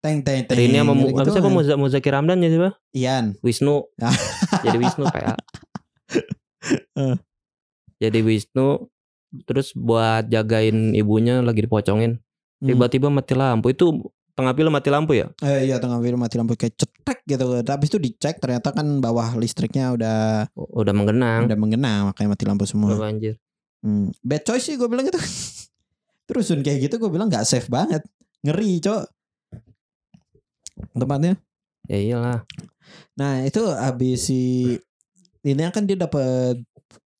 [0.00, 0.56] Teng teng teng.
[0.56, 1.52] Rini sama gitu apa siapa kan.
[1.52, 2.70] Muza, Muzakir Ramdan ya siapa?
[2.96, 3.24] Ian.
[3.44, 3.84] Wisnu.
[4.64, 5.36] Jadi Wisnu kayak.
[6.96, 7.16] Eh.
[8.00, 8.88] Jadi Wisnu
[9.44, 12.16] terus buat jagain ibunya lagi dipocongin.
[12.62, 12.66] Hmm.
[12.72, 13.68] Tiba-tiba mati lampu.
[13.68, 15.28] Itu tengah film mati lampu ya?
[15.44, 17.60] Eh, iya tengah film mati lampu kayak cetek gitu.
[17.60, 21.48] Habis itu dicek ternyata kan bawah listriknya udah Udah menggenang.
[21.48, 22.96] udah mengenang makanya mati lampu semua.
[22.96, 23.36] Udah banjir.
[23.84, 24.08] Hmm.
[24.24, 25.20] Bad choice sih gue bilang gitu.
[26.28, 28.00] Terus kayak gitu gue bilang nggak safe banget.
[28.44, 29.04] Ngeri, Cok.
[30.96, 31.34] Tempatnya.
[31.86, 32.38] Ya iyalah.
[33.16, 34.74] Nah, itu habis si
[35.46, 36.58] ini kan dia dapat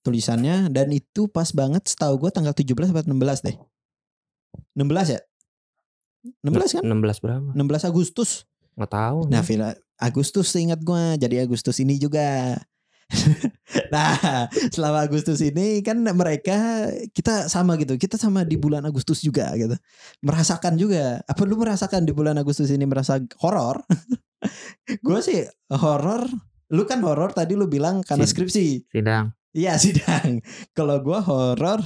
[0.07, 3.57] tulisannya dan itu pas banget setahu gue tanggal 17 atau 16 deh.
[4.79, 5.21] 16 ya?
[6.43, 6.83] 16 kan?
[6.83, 7.49] 16 berapa?
[7.55, 8.31] 16 Agustus.
[8.77, 9.19] Nggak tahu.
[9.31, 11.17] Nah, Villa Agustus ingat gua.
[11.17, 12.59] Jadi Agustus ini juga.
[13.95, 17.95] nah, selama Agustus ini kan mereka kita sama gitu.
[17.97, 19.77] Kita sama di bulan Agustus juga gitu.
[20.21, 21.23] Merasakan juga.
[21.25, 23.81] Apa lu merasakan di bulan Agustus ini merasa horor?
[25.07, 26.29] gua sih horor.
[26.75, 28.91] Lu kan horor tadi lu bilang karena skripsi.
[28.91, 29.36] Sidang.
[29.57, 30.45] Iya, sidang.
[30.71, 31.81] Kalau gua horor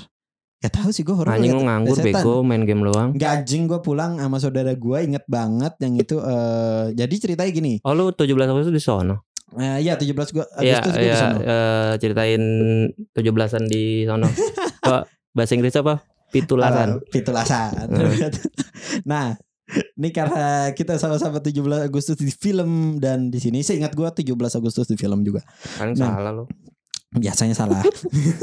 [0.61, 3.16] Gak tahu sih gue horor Anjing lu nganggur bego main game doang.
[3.16, 7.72] Gak anjing gue pulang sama saudara gue inget banget yang itu eh jadi ceritanya gini
[7.80, 9.24] Oh lu 17 Agustus di sono.
[9.56, 11.38] Eh, iya 17 gue Iya, Agustus gue iya di sana.
[11.40, 12.42] eh, ceritain
[13.09, 14.28] 17-an di sono.
[14.85, 15.02] Kok
[15.33, 16.04] bahasa Inggris apa?
[16.28, 16.88] Pitulasan.
[16.92, 17.72] Ah, Pitulasan.
[19.02, 19.40] Nah,
[19.96, 24.28] ini karena kita sama-sama 17 Agustus di film dan di sini saya ingat gue 17
[24.28, 25.40] Agustus di film juga.
[25.80, 26.20] Paling Nah.
[26.20, 26.44] salah lu.
[27.11, 27.83] Biasanya salah.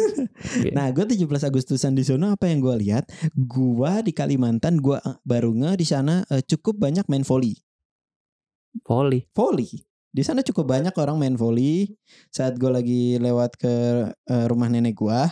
[0.76, 3.08] nah, gue 17 Agustusan di sana apa yang gue lihat?
[3.32, 7.56] Gua di Kalimantan gua eh, baru nge di sana eh, cukup banyak main volley.
[8.84, 9.24] Poli.
[9.32, 9.72] Volley.
[10.12, 11.96] Di sana cukup banyak orang main volley.
[12.28, 13.74] Saat gue lagi lewat ke
[14.12, 15.32] eh, rumah nenek gua,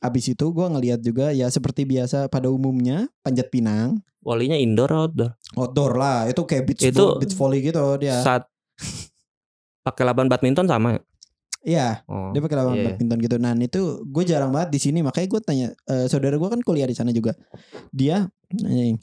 [0.00, 4.00] abis itu gua ngeliat juga ya seperti biasa pada umumnya panjat pinang.
[4.22, 5.30] Polinya indoor atau outdoor?
[5.58, 8.46] outdoor lah itu kayak beach Itu vo- beach volley gitu dia Saat
[9.86, 11.00] pakai lapan badminton sama ya?
[11.62, 12.02] Iya.
[12.10, 12.30] Oh.
[12.34, 12.86] dia pakai lapangan iya.
[12.90, 13.36] badminton gitu.
[13.38, 14.98] Nah itu gue jarang banget di sini.
[15.00, 17.34] Makanya gue tanya eh, saudara gue kan kuliah di sana juga.
[17.94, 18.98] Dia anjing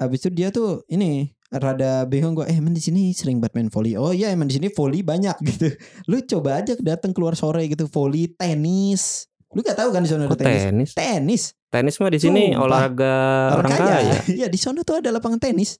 [0.00, 4.00] abis itu dia tuh ini rada bingung gue eh emang di sini sering badminton volley?
[4.00, 5.68] Oh iya emang di sini volley banyak gitu.
[6.08, 9.28] Lu coba aja datang keluar sore gitu volley tenis.
[9.52, 10.62] Lu gak tahu kan di sana ada tenis?
[10.62, 10.90] tenis?
[10.94, 11.42] tenis.
[11.70, 12.64] Tenis mah di sini Sumpah.
[12.64, 13.14] olahraga
[13.58, 14.14] orang kaya.
[14.30, 15.76] iya di sana tuh ada lapangan tenis.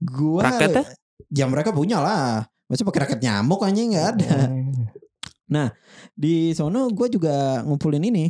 [0.00, 0.84] Gua Raketnya?
[1.30, 1.44] ya?
[1.46, 2.48] mereka punya lah.
[2.66, 3.92] Masa pakai raket nyamuk anjing?
[3.92, 4.36] Nggak ada
[5.44, 5.70] Oh.
[6.12, 8.24] di sono gue juga ngumpulin ini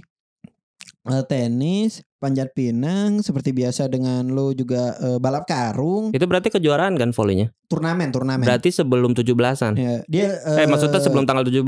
[1.04, 6.94] eh, tenis panjat pinang seperti biasa dengan lo juga eh, balap karung Itu berarti kejuaraan
[6.94, 7.50] kan volinya?
[7.66, 9.72] turnamen turnamen Berarti sebelum 17-an.
[9.74, 11.62] Ya, dia Eh, maksudnya sebelum tanggal 17.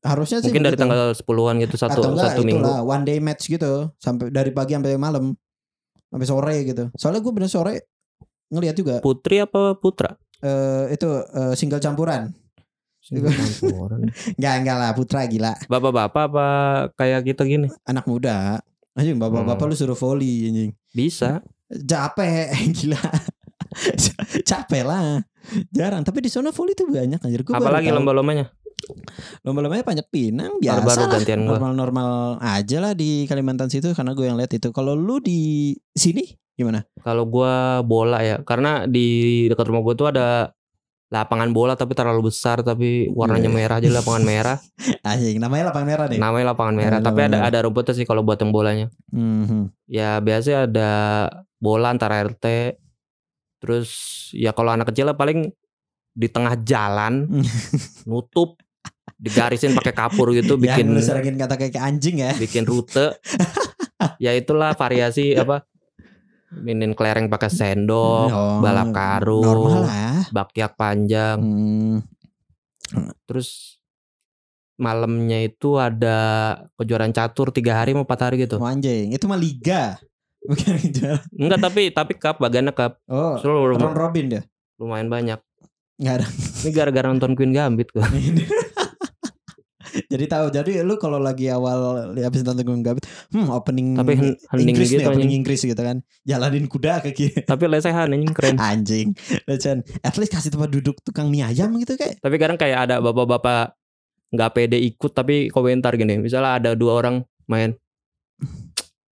[0.00, 0.82] Harusnya sih Mungkin dari begitu.
[0.86, 2.62] tanggal 10-an gitu satu atau enggak satu minggu.
[2.84, 5.34] one day match gitu sampai dari pagi sampai malam
[6.06, 7.74] sampai sore gitu soalnya gue bener sore
[8.48, 10.14] ngelihat juga Putri apa putra?
[10.40, 12.30] eh itu eh, single Campuran.
[13.10, 15.52] Enggak enggak lah putra gila.
[15.66, 16.46] Bapak-bapak apa
[16.94, 17.66] kayak kita gini?
[17.82, 18.62] anak muda.
[18.94, 19.70] Anjing bapak-bapak Hmm.
[19.70, 20.70] lu suruh volley anjing.
[20.90, 21.42] Bisa.
[21.70, 22.98] capek gila.
[24.42, 25.22] Capek lah.
[25.70, 27.42] Jarang tapi di sana volley tuh banyak anjir.
[27.42, 28.46] Gua baru Apalagi lomba-lombanya?
[29.44, 31.10] lomba-lombanya panjat pinang biasa Baru-baru lah.
[31.12, 34.72] gantian normal-normal aja lah di Kalimantan situ karena gue yang lihat itu.
[34.72, 36.24] Kalau lu di sini
[36.56, 36.82] gimana?
[36.98, 39.06] Kalau gua bola ya, karena di
[39.46, 40.52] dekat rumah gua tuh ada
[41.10, 43.56] lapangan bola tapi terlalu besar tapi warnanya Iya.
[43.56, 44.56] merah aja lapangan merah.
[45.04, 47.50] anjing namanya lapangan merah deh Namanya lapangan merah, Iya, tapi lapangan ada merah.
[47.52, 48.86] ada rumputnya sih kalau buat yang bolanya.
[49.10, 49.60] Mhm.
[49.86, 50.90] Ya biasanya ada
[51.56, 52.46] bola antara RT.
[53.58, 53.90] Terus
[54.32, 55.50] ya kalau anak kecil lah paling
[56.12, 57.26] di tengah jalan
[58.08, 58.54] nutup
[59.16, 63.18] digarisin pakai kapur gitu bikin lu serangin kata kayak anjing ya bikin rute.
[64.16, 65.66] ya itulah variasi apa?
[66.50, 71.38] Minin kelereng pakai sendok, Oh, balap karung, normal lah bakyak panjang.
[71.38, 71.96] Hmm.
[73.24, 73.78] Terus
[74.74, 76.18] malamnya itu ada
[76.74, 78.58] kejuaraan catur tiga hari mau empat hari gitu.
[78.58, 80.00] Oh, anjing itu mah liga
[80.50, 81.22] bukan kejuaraan.
[81.36, 82.98] Enggak tapi tapi cup bagiannya cup.
[83.06, 84.42] oh Selalu round robin dia
[84.80, 85.38] lumayan banyak.
[86.00, 86.26] nggak ada
[86.64, 88.08] Ini gara-gara nonton Queen Gambit gua.
[90.06, 91.78] jadi tahu jadi lu kalau lagi awal
[92.14, 95.38] habis nonton Gunung Gabit hmm opening Tapi hen- Inggris gitu nih opening anjing.
[95.38, 98.56] Inggris gitu kan jalanin kuda ke kiri Tapi lesehan anjing keren.
[98.70, 99.08] anjing
[99.44, 99.82] Legend.
[100.00, 103.74] at least kasih tempat duduk tukang mie ayam gitu kayak Tapi kadang kayak ada bapak-bapak
[104.30, 106.14] nggak pede ikut tapi komentar gini.
[106.16, 107.74] Misalnya ada dua orang main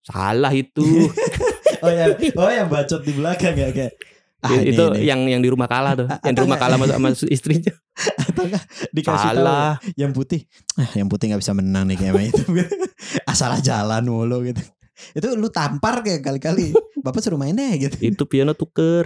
[0.01, 1.09] salah itu.
[1.83, 3.93] oh ya oh yang bacot di belakang ya kayak
[4.41, 4.99] ah, ini, itu ini.
[5.03, 6.07] yang yang di rumah kalah tuh.
[6.25, 7.73] Yang di rumah kalah sama, sama istrinya.
[8.21, 9.73] atau enggak dikasih tahu Salah.
[9.97, 10.45] yang putih
[10.77, 12.43] ah, yang putih nggak bisa menang nih kayaknya itu
[13.25, 14.61] asal jalan mulu gitu
[15.17, 19.01] itu lu tampar kayak kali-kali bapak suruh main deh gitu Itu piano tuker.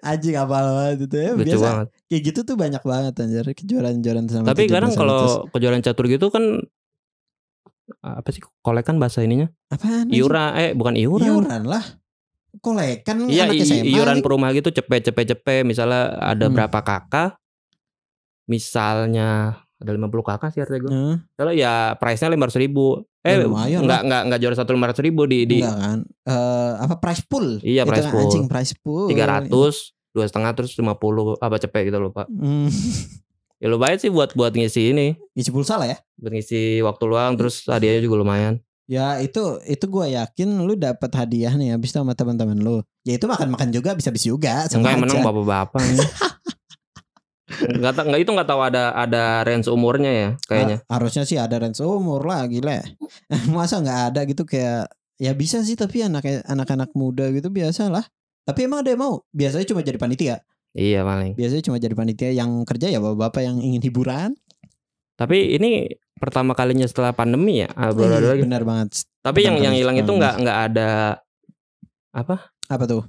[0.00, 1.86] anjing apa banget itu ya Lucu biasa banget.
[2.08, 5.20] kayak gitu tuh banyak banget anjir kejuaraan-kejuaraan sama Tapi kadang 17-an kalau
[5.52, 6.44] kejuaraan catur gitu kan
[8.00, 9.46] apa sih kolekan bahasa ininya?
[9.68, 10.08] apaan?
[10.10, 11.28] Iuran eh bukan iuran.
[11.28, 11.84] iuran lah
[12.58, 14.22] kolekan Iya anak SMA iuran anjing.
[14.22, 16.54] per rumah gitu cepet cepet cepet misalnya ada Hmm.
[16.54, 17.36] berapa kakak
[18.46, 19.30] misalnya
[19.76, 21.16] ada 50 kakak sih artinya gue Heeh.
[21.36, 23.04] kalau ya price nya lima ribu.
[23.20, 25.98] Eh Ya, lumayan nggak nggak nggak juara satu lima ribu di di Enggak kan?
[26.24, 27.58] Eh, apa price pool?
[27.58, 28.22] Iya, Itu price kan pool.
[28.24, 29.04] anjing price pool.
[29.06, 29.74] tiga ratus
[30.14, 32.24] dua setengah terus lima puluh apa cepet gitu lupa.
[32.26, 32.70] Hmm.
[33.60, 35.18] ya lumayan sih buat buat ngisi ini.
[35.34, 35.98] Isi pulsa lah ya.
[36.14, 41.10] Buat ngisi waktu luang terus hadiahnya juga lumayan Ya itu itu gue yakin lu dapat
[41.10, 42.78] hadiah nih habis itu sama teman-teman lu.
[43.02, 44.62] Ya itu makan-makan juga bisa bisa juga.
[44.70, 45.98] enggak yang menang bapak-bapak nih.
[47.46, 50.76] Enggak enggak itu enggak tahu ada ada range umurnya ya kayaknya.
[50.86, 52.82] Ha- harusnya sih ada range umur lah gila.
[53.54, 58.02] Masa nggak ada gitu kayak ya bisa sih tapi anak anak-anak muda gitu biasa lah.
[58.46, 59.14] Tapi emang ada yang mau?
[59.30, 60.36] Biasanya cuma jadi panitia.
[60.76, 61.34] Iya paling.
[61.38, 64.30] Biasanya cuma jadi panitia yang kerja ya bapak-bapak yang ingin hiburan.
[65.16, 67.68] Tapi ini pertama kalinya setelah pandemi ya.
[67.72, 68.42] Ah, baru ada Ih, lagi.
[68.44, 68.88] Benar banget.
[69.20, 70.90] Tapi yang pertama yang kali hilang itu setelah enggak enggak ada
[72.10, 72.36] apa?
[72.66, 73.02] Apa tuh?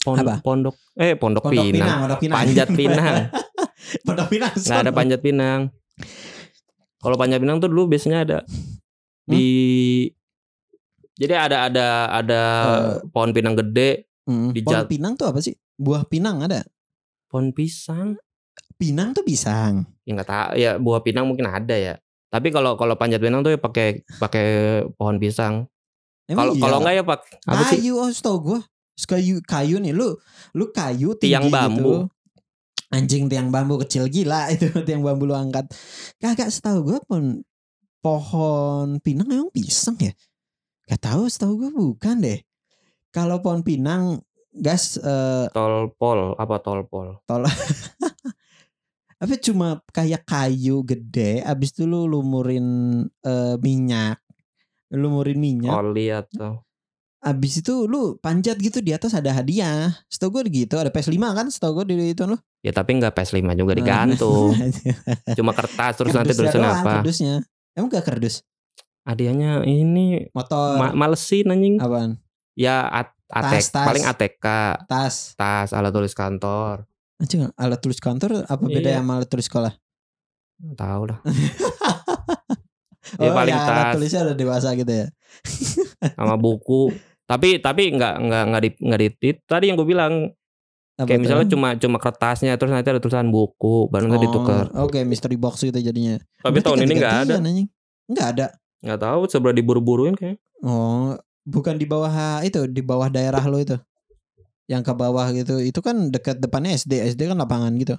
[0.00, 0.34] Pon- Apa?
[0.38, 1.74] Pondok eh pondok, Pondok pinang.
[1.80, 2.36] Pinang, Pondok Pinang.
[2.36, 3.14] Panjat pinang.
[4.06, 4.52] Pondok Pinang.
[4.54, 5.60] Enggak ada panjat pinang.
[6.98, 8.38] Kalau panjat pinang tuh dulu biasanya ada
[9.24, 9.32] Hmm?
[9.32, 9.44] di
[11.14, 13.08] jadi ada ada ada Eh.
[13.08, 15.56] pohon pinang gede, Mm, di Pohon pinang tuh apa sih?
[15.74, 16.64] Buah pinang ada.
[17.26, 18.14] pohon pisang.
[18.74, 19.88] Pinang tuh pisang.
[20.04, 21.94] Ya enggak tahu ya buah pinang mungkin ada ya.
[22.34, 24.46] Tapi kalau kalau panjat pinang tuh ya pakai pakai
[24.98, 25.70] pohon pisang.
[26.26, 26.62] Kalau iya?
[26.66, 27.78] kalau enggak ya pak apa sih?
[27.78, 28.60] kayu oh setahu gue
[29.04, 30.16] kayu kayu nih lu
[30.56, 32.08] lu kayu tinggi Tiang bambu.
[32.08, 32.94] gitu.
[32.94, 35.68] anjing tiang bambu kecil gila itu tiang bambu lu angkat
[36.16, 37.44] kagak setahu gue pohon
[38.00, 40.16] pohon pinang emang pisang ya
[40.88, 42.40] gak tahu setahu gue bukan deh
[43.10, 44.22] kalau pohon pinang
[44.54, 47.18] gas eh, Tolpol apa tolpol?
[49.24, 52.66] apa cuma kayak kayu gede abis itu lu lumurin
[53.20, 54.20] eh, minyak
[54.90, 56.62] lumurin minyak Oli atau
[57.24, 59.96] Abis itu lu panjat gitu di atas ada hadiah.
[60.12, 62.36] Setahu gue gitu ada PS5 kan setahu gue di itu lu.
[62.60, 64.52] ya tapi enggak PS5 juga Oh, digantung.
[65.40, 67.00] Cuma kertas terus nanti doang, apa?
[67.00, 67.40] Kardusnya.
[67.72, 68.44] Emang gak kardus?
[69.08, 71.80] Hadiahnya ini Motor ma- malesin anjing.
[71.80, 72.20] apaan?
[72.52, 73.86] Ya at Tas, ATK, tas.
[73.88, 74.46] paling ATK,
[74.84, 75.16] Tas.
[75.32, 76.84] tas alat tulis kantor.
[77.18, 78.98] Anjing alat tulis kantor apa beda Iya.
[79.00, 79.72] sama alat tulis sekolah?
[80.74, 81.18] Tahu lah.
[83.14, 83.94] Oh Ya, paling alat tas.
[83.94, 85.06] tulisnya udah dewasa gitu ya.
[86.16, 86.88] sama buku.
[87.28, 89.08] Tapi tapi nggak nggak nggak di nggak di
[89.44, 90.12] tadi yang gue bilang
[90.94, 94.70] Apa Kayak misalnya cuma cuma kertasnya terus nanti ada tulisan buku baru nanti ditukar.
[94.72, 96.22] Oh, Oke, mystery box gitu jadinya.
[96.40, 97.34] Tapi Berarti tahun ini nggak ada.
[98.08, 98.46] Nggak ada.
[98.78, 100.38] Nggak tahu seberapa diburu-buruin kayak.
[100.62, 103.74] Oh, bukan di bawah itu, di bawah daerah lo itu.
[104.64, 105.60] Yang ke bawah gitu.
[105.60, 107.04] Itu kan dekat depannya SD.
[107.14, 107.96] SD kan lapangan gitu.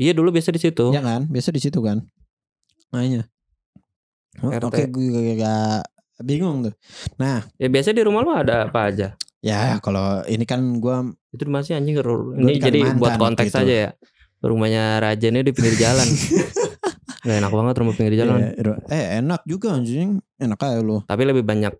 [0.00, 0.90] Iya dulu biasa di situ.
[0.90, 1.28] Ya kan?
[1.28, 2.02] Biasa di situ kan.
[2.90, 3.28] Makanya.
[4.40, 4.50] Oh.
[4.50, 5.84] Oke, gue gak
[6.24, 6.74] bingung tuh.
[7.18, 9.14] Nah, Ya biasa di rumah lu ada apa aja?
[9.40, 13.60] ya kalau ini kan gua Itu masih anjing ini di jadi buat konteks itu.
[13.64, 13.90] aja ya.
[14.40, 16.08] Rumahnya Raja ini di pinggir jalan.
[17.28, 18.40] Gak enak banget rumah pinggir jalan.
[18.40, 18.50] Ya,
[18.88, 20.16] eh enak juga anjing.
[20.40, 21.04] Enak aja lo.
[21.04, 21.72] Tapi lebih banyak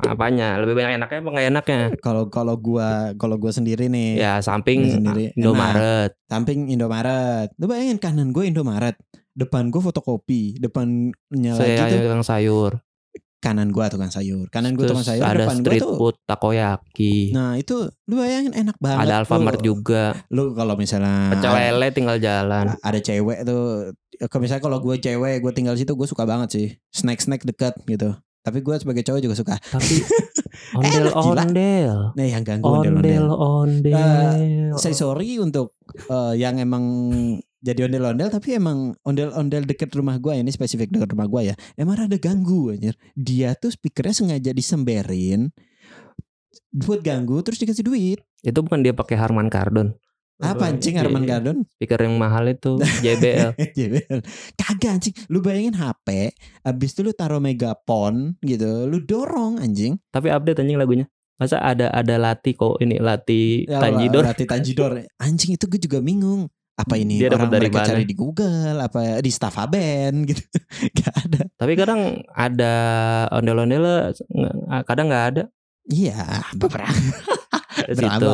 [0.00, 0.56] apanya?
[0.56, 1.78] Lebih banyak enaknya apa nggak enaknya?
[1.98, 5.36] Kalau kalau gua kalau gua sendiri nih, Ya samping Gua sendiri enak.
[5.36, 6.10] Indomaret.
[6.24, 7.48] samping Indomaret.
[7.54, 8.94] Lu bayangin kanan gue Indomaret,
[9.32, 11.14] depan gue fotokopi, depannya
[11.52, 12.72] lagi Saya tuh tukang sayur.
[13.38, 14.46] kanan gua tukang sayur.
[14.48, 15.94] Kanan gue Terus tukang sayur, ada depan street tuh.
[15.96, 17.30] food takoyaki.
[17.30, 18.98] Nah, itu lu bayangin enak banget.
[19.00, 20.02] ada Lu- Alfamart juga.
[20.28, 22.74] Lu kalau misalnya Pecel lele tinggal jalan.
[22.76, 26.66] ada cewek tuh kalau misalnya kalau gue cewek gue tinggal situ gue suka banget sih
[26.90, 29.94] snack snack dekat gitu tapi gue sebagai cowok juga suka Tapi
[30.78, 31.42] ondel Enak, gila.
[31.42, 31.94] ondel.
[32.12, 34.72] nah yang ganggu ondel Ondel ondel ondel.
[34.76, 36.84] saya sorry untuk eh, yang emang
[37.58, 41.50] jadi ondel ondel tapi emang ondel ondel deket rumah gue ini spesifik deket rumah gue
[41.50, 45.50] ya emang ada ganggu anjir dia tuh speakernya sengaja disemberin
[46.70, 49.98] buat ganggu terus dikasih duit Itu bukan dia pakai Harman Kardon.
[50.38, 53.58] Apa anjing Harman Kardon Speaker yang mahal itu JBL.
[53.76, 54.18] JBL.
[54.54, 56.30] Kagak anjing Lu bayangin HP
[56.62, 61.10] Abis itu lu taruh megapon gitu Lu dorong anjing Tapi update anjing lagunya.
[61.34, 64.22] Masa ada ada Lati kok ini Lati Ya, Tanjidor.
[64.24, 67.88] Latih Tanjidor Anjing itu gue juga bingung Apa ini Dia orang dari mereka mana?
[67.90, 70.42] cari di Google Apa di Staffaben gitu
[70.98, 72.74] Gak ada Tapi kadang ada
[73.32, 74.14] ondel-ondel
[74.82, 75.42] kadang nggak ada
[75.88, 76.90] Iya Drama.
[77.90, 78.32] situ.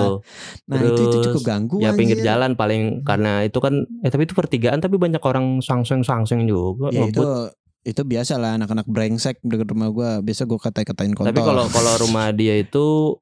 [0.65, 2.27] Nah itu, itu Terus, cukup ganggu Ya pinggir anjir.
[2.27, 6.91] jalan paling karena itu kan eh tapi itu pertigaan tapi banyak orang sangseng-sangseng juga.
[6.91, 7.55] Ya itu ngebut.
[7.85, 11.93] itu biasa lah anak-anak brengsek dekat rumah gue biasa gue kata-katain kontol Tapi kalau kalau
[11.99, 13.15] rumah dia itu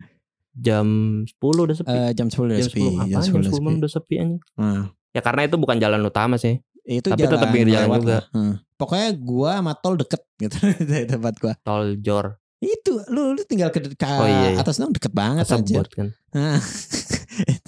[0.52, 0.86] jam
[1.24, 1.90] 10 udah sepi.
[1.90, 3.22] Eh, jam 10 udah jam sepi 10 jam apaan?
[3.22, 3.72] 10 Jam udah 10 sepi.
[3.74, 4.40] udah sepi anjing.
[4.54, 6.56] Nah, Ya karena itu bukan jalan utama sih.
[6.82, 8.26] itu Tapi tetap pinggir jalan juga.
[8.30, 8.58] Hmm.
[8.74, 10.56] Pokoknya gua sama tol deket gitu
[11.12, 11.52] tempat gua.
[11.60, 14.62] Tol Jor Itu lu lu tinggal ke, ke Oh, iya, iya.
[14.62, 15.82] atas dong deket banget anjir.
[15.82, 16.08] kesebut kan.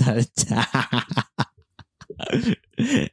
[2.26, 2.52] Itu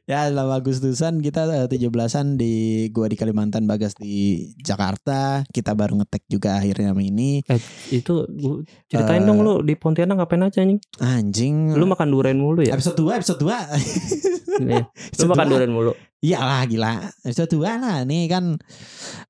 [0.04, 2.54] ya selama Agustusan kita eh, 17-an di
[2.88, 4.12] gua di Kalimantan Bagas di
[4.56, 7.44] Jakarta kita baru ngetek juga akhirnya ini
[7.88, 10.80] Itu gua- ceritain Eh, dong lu di Pontianak ngapain aja anjing?
[10.98, 12.72] anjing Lu makan durian mulu ya?
[12.72, 13.50] episode 2 episode 2
[14.62, 14.84] Iya.
[15.16, 15.92] Lu makan durian mulu.
[16.20, 16.92] Iyalah gila
[17.24, 18.54] Episode 2 lah Nih kan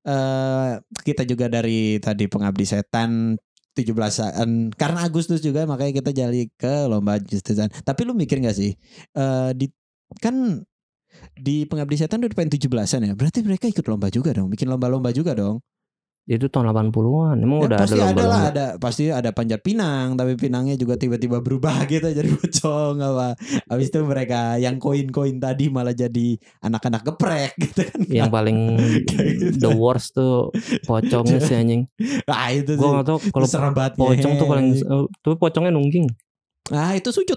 [0.03, 3.33] eh Kita juga dari Tadi pengabdi setan
[3.73, 8.73] 17-an Karena Agustus juga Makanya kita jali ke lomba Agustusan Tapi lu mikir gak sih
[9.17, 9.69] eh di
[10.21, 10.61] Kan
[11.33, 13.13] Di pengabdi setan udah pengen 17-an ya?
[13.17, 15.61] Berarti mereka ikut lomba juga dong Bikin lomba-lomba juga dong
[16.23, 17.35] Itu tahun 80-an.
[17.35, 18.47] Emang Ya, udah ada pasti ada lah lomba-lomba.
[18.47, 23.27] ada pasti ada panjat pinang tapi pinangnya juga tiba-tiba berubah gitu jadi pocong apa
[23.67, 28.57] habis itu mereka yang koin-koin tadi malah jadi anak-anak geprek gitu kan Yang paling
[29.11, 29.59] gitu.
[29.59, 30.47] the worst tuh
[30.83, 31.83] pocongnya sih anjing.
[32.25, 33.47] ah itu sih Gua kalau
[33.91, 34.67] pocong tuh paling
[35.19, 36.07] tapi pocongnya nungging.
[36.71, 37.35] ah itu sujud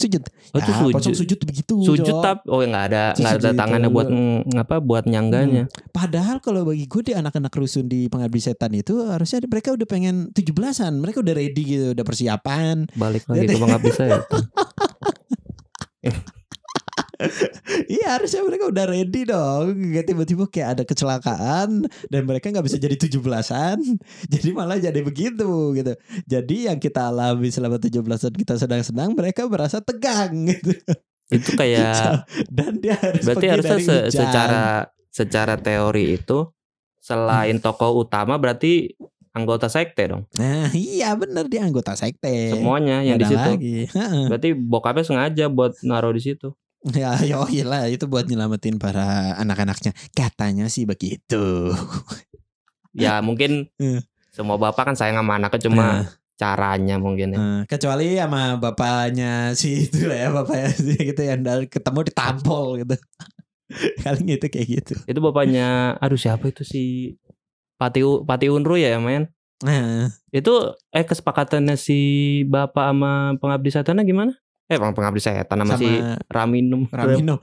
[0.00, 0.94] sujud Oh, itu Ya, sujud.
[0.96, 2.20] pocong sujud begitu Sujud Cok.
[2.20, 3.94] tapi oh nggak ada nggak ada tangannya itu.
[3.94, 5.64] buat mm, apa buat nyangganya.
[5.90, 10.32] Padahal kalau bagi gue di anak-anak rusun di pengabdi setan itu harusnya mereka udah pengen
[10.32, 10.98] 17-an.
[10.98, 12.88] Mereka udah ready gitu, udah persiapan.
[12.92, 14.18] Balik lagi ke Bang Abdi saya.
[17.86, 19.76] Iya harusnya mereka udah ready dong.
[19.92, 23.78] Nggak tiba-tiba kayak ada kecelakaan dan mereka nggak bisa jadi 17-an.
[24.32, 25.92] Jadi malah jadi begitu gitu.
[26.24, 30.72] Jadi yang kita alami selama 17-an kita sedang-senang mereka merasa tegang gitu.
[31.30, 34.10] Itu kayak Dan dia harus berarti harusnya dari se- hujan.
[34.10, 34.64] secara
[35.10, 36.38] secara teori itu
[37.00, 38.92] selain tokoh utama berarti
[39.30, 40.26] anggota sekte dong.
[40.42, 42.50] Nah iya bener dia anggota sekte.
[42.50, 43.38] Semuanya yang di situ.
[43.54, 43.76] lagi.
[44.26, 46.50] Berarti bokapnya sengaja buat naruh di situ.
[46.96, 49.92] Ya, yoi lah itu buat nyelamatin para anak-anaknya.
[50.16, 51.70] Katanya sih begitu.
[52.90, 54.02] Ya mungkin Eh.
[54.34, 55.86] semua bapak kan sayang sama anaknya cuma
[56.34, 57.38] caranya mungkin ya.
[57.38, 62.96] Eh, kecuali sama bapaknya si itu lah ya, bapaknya si gitu yang ketemu ditampol gitu.
[64.02, 64.94] Kali itu kayak gitu.
[65.06, 67.14] Itu bapaknya aduh siapa itu si
[67.78, 69.30] Pati Pati Unru ya men?
[69.62, 71.98] Nah, Itu eh kesepakatannya si
[72.42, 74.34] bapak sama pengabdi setannya gimana?
[74.70, 75.86] Eh peng- pengabdi setan sama, sama si
[76.30, 76.86] Raminum.
[76.94, 77.42] Ramino.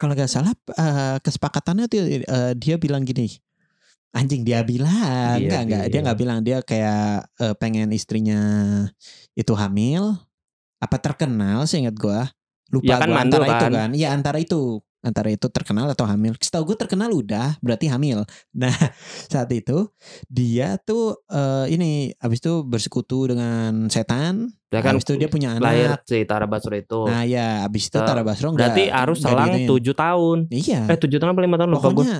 [0.00, 3.28] Kalau nggak salah eh, kesepakatannya tuh eh, dia bilang gini.
[4.12, 8.40] Anjing dia bilang, Dia enggak enggak dia nggak bilang dia kayak eh, pengen istrinya
[9.36, 10.16] itu hamil
[10.82, 12.28] apa terkenal seingat gua
[12.68, 13.72] lupa Ya kan gua antara itu kan?
[13.72, 13.90] kan.
[13.96, 16.32] Iya antara itu antara itu terkenal atau hamil.
[16.38, 18.22] Setahu gue terkenal udah berarti hamil.
[18.54, 18.70] Nah
[19.26, 19.90] saat itu
[20.26, 24.48] dia tuh eh, ini abis itu bersekutu dengan setan.
[24.70, 26.06] Ya kan abis itu dia punya lahir anak.
[26.06, 27.04] si Tara Basro itu.
[27.04, 30.38] Nah ya abis itu Nah, Tara Basro nggak- Berarti harus selang tujuh tahun.
[30.48, 30.86] Iya.
[30.88, 31.94] Eh tujuh tahun apa lima tahun lupa gue.
[31.98, 32.18] Pokoknya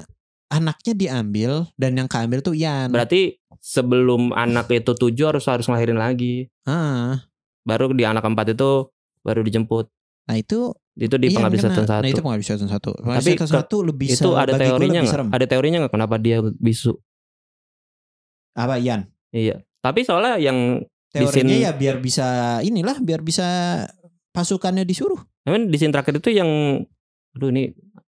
[0.50, 2.92] anaknya diambil dan yang keambil tuh Ian.
[2.92, 6.50] Berarti sebelum anak itu tujuh harus harus ngelahirin lagi.
[6.64, 7.22] Ah,
[7.62, 8.90] Baru di anak keempat itu
[9.22, 9.86] baru dijemput.
[10.22, 11.72] nah itu Itu di pengabdi kena.
[11.72, 12.02] setan satu.
[12.02, 12.90] Nah itu pengabdi setan satu.
[12.94, 15.28] Tapi setan satu lebih itu ada teorinya lebih serem.
[15.28, 16.92] Ada teorinya nggak kenapa dia bisu?
[18.52, 19.08] Apa Ian?
[19.30, 19.64] Iya.
[19.80, 22.26] Tapi soalnya yang Di Teorinya scene- ya biar bisa
[22.62, 23.44] inilah biar bisa
[24.30, 25.20] pasukannya disuruh.
[25.44, 26.48] Emang di scene terakhir itu yang
[27.32, 27.72] Aduh ini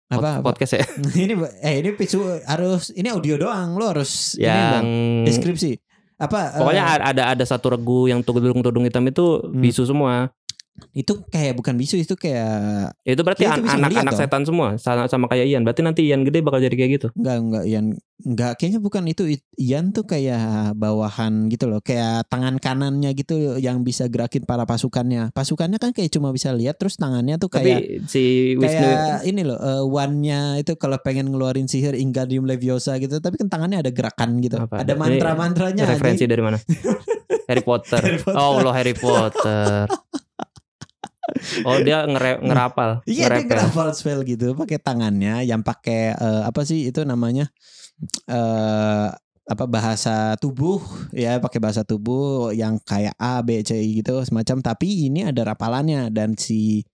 [0.08, 0.42] Apa, apa?
[0.44, 0.86] podcast ya
[1.20, 4.88] ini eh ini pisu harus ini audio doang lo harus ini Yang dong,
[5.26, 5.70] deskripsi.
[6.16, 9.58] Apa Pokoknya eh, ada ada satu regu yang tudung-tudung hitam itu Hmm.
[9.58, 10.30] bisu semua
[10.94, 15.26] itu kayak bukan bisu itu kayak Itu berarti Ya, itu anak-anak setan semua sama, sama
[15.30, 15.62] kayak Ian.
[15.62, 17.08] Berarti nanti Ian gede bakal jadi kayak gitu?
[17.14, 17.86] Enggak enggak Ian.
[18.18, 19.22] Enggak kayaknya bukan itu.
[19.58, 21.78] Ian tuh kayak bawahan gitu loh.
[21.82, 25.30] Kayak tangan kanannya gitu yang bisa gerakin para pasukannya.
[25.30, 29.42] Pasukannya kan kayak cuma bisa lihat terus tangannya tuh kayak Tapi si Wisnu kayak ini?
[29.46, 33.22] loh eh, one-nya itu kalau pengen ngeluarin sihir Ingadium Leviosa gitu.
[33.22, 34.58] Tapi kan tangannya ada gerakan gitu.
[34.58, 34.82] Apa?
[34.82, 36.58] ada mantra-mantranya referensi dari mana?
[37.48, 38.02] Harry Potter.
[38.02, 38.36] Harry Potter.
[38.36, 39.88] Oh Allah Harry Potter.
[41.64, 46.64] Oh dia ngere, ngerapal, Iya dia grapple spell gitu pakai tangannya yang pakai eh, apa
[46.64, 47.52] sih itu namanya?
[48.28, 49.08] Eh
[49.48, 50.76] apa bahasa tubuh
[51.16, 54.60] ya pakai bahasa tubuh yang kayak A B C gitu semacam.
[54.60, 56.84] Tapi ini ada rapalannya dan si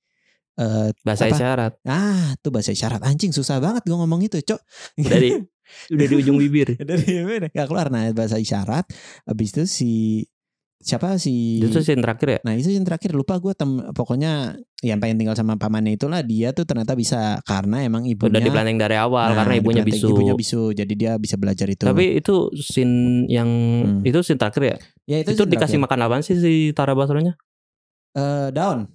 [0.54, 1.34] eh Bahasa Apa?
[1.34, 1.72] isyarat.
[1.82, 3.02] Ah tuh bahasa isyarat.
[3.02, 4.60] Anjing susah banget gue ngomong itu cok.
[5.02, 5.34] Dari
[5.90, 6.78] udah di ujung bibir.
[6.78, 7.90] dari mana gak keluar.
[7.90, 8.86] Nah bahasa isyarat.
[9.26, 9.92] Habis itu si
[10.78, 12.38] siapa si Itu scene terakhir ya?
[12.42, 16.52] Nah itu yang terakhir lupa gue tem pokoknya yang pengen tinggal sama pamannya itulah dia
[16.52, 20.12] tuh ternyata bisa karena emang ibunya Udah di planning dari awal Nah, karena ibunya bisu.
[20.12, 21.84] Ibunya bisu jadi dia bisa belajar itu.
[21.84, 24.00] Tapi itu scene yang Hmm.
[24.02, 24.76] itu scene terakhir ya?
[25.06, 25.84] ya Itu, scene dikasih terakhir.
[25.88, 27.32] makan apaan sih si Tara Basronya?
[28.14, 28.86] Eh, daun,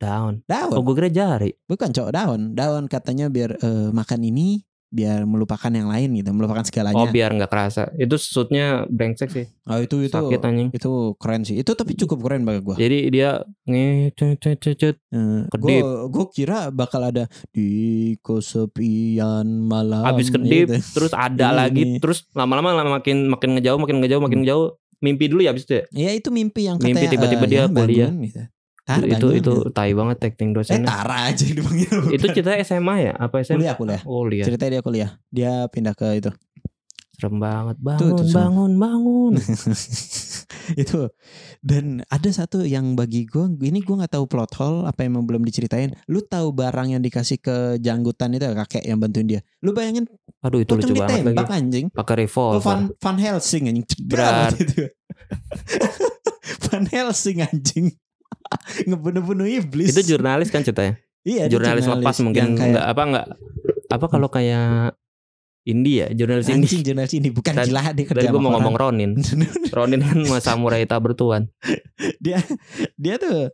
[0.00, 0.40] Daun.
[0.48, 0.72] daun.
[0.72, 1.52] Oh gue kira jari.
[1.62, 6.60] Bukan cowok daun, daun katanya biar eh, makan ini biar melupakan yang lain gitu, melupakan
[6.60, 6.98] segalanya.
[6.98, 7.94] Oh biar nggak kerasa.
[7.94, 9.46] Itu shootnya brengsek sih.
[9.64, 10.68] Oh, itu itu Sakit anjing.
[10.70, 11.56] itu keren sih.
[11.56, 12.74] Itu tapi cukup keren bagi gua.
[12.74, 15.80] Jadi dia ngecet Eh, kedip.
[15.80, 17.70] gua gua kira bakal ada di
[18.20, 20.02] kesepian malam.
[20.02, 20.74] habis kedip gitu.
[20.92, 21.56] terus ada Ini.
[21.56, 24.66] lagi terus lama-lama lama makin makin ngejauh makin ngejauh makin ngejauh
[24.98, 27.56] mimpi dulu ya habis itu ya Ya itu mimpi yang Mimpi katanya tiba-tiba eh, dia
[27.56, 28.08] ya, kuliah.
[28.08, 28.40] Bandung gitu.
[28.90, 29.54] Tar, itu itu gitu.
[29.70, 30.90] tai banget acting Eh dosennya.
[30.90, 31.98] Tara aja yang dipanggil.
[32.18, 33.12] Itu ceritanya SMA ya?
[33.14, 34.02] Apa SMA kuliah kuliah.
[34.02, 35.10] oh lihat Ceritanya dia kuliah.
[35.30, 36.30] Dia pindah ke itu.
[37.20, 37.76] serem banget.
[37.76, 39.32] Tuh, bangun tuh, bangun bangun.
[40.82, 41.12] Itu.
[41.60, 45.44] Dan ada satu yang bagi gue ini gue nggak tahu plot hole apa emang belum
[45.44, 45.92] diceritain.
[46.08, 49.40] Lu tahu barang yang dikasih ke janggutan itu kakek yang bantuin dia.
[49.60, 50.08] Lu bayangin
[50.40, 51.52] aduh itu lucu banget lagi.
[51.52, 51.86] anjing.
[51.92, 54.00] Pakai oh, revolver Van, Van Helsing anjing.
[54.08, 54.56] Berat.
[56.64, 57.92] Van Helsing anjing
[58.88, 59.92] ngebunuh-bunuh iblis.
[59.92, 60.98] Itu jurnalis kan ceritanya?
[61.20, 62.56] Iya dia jurnalis lepas mungkin.
[62.56, 63.26] kayak nggak apa nggak
[63.90, 64.96] apa kalau kayak
[65.68, 66.08] Indi ya?
[66.08, 69.12] Jurnalis anjing jurnalis ini bukan Dan- gila dia kerja dari gue mau ngomong Ronin.
[69.76, 71.52] Ronin kan samurai tak bertuan.
[72.24, 72.40] Dia
[72.96, 73.52] dia tuh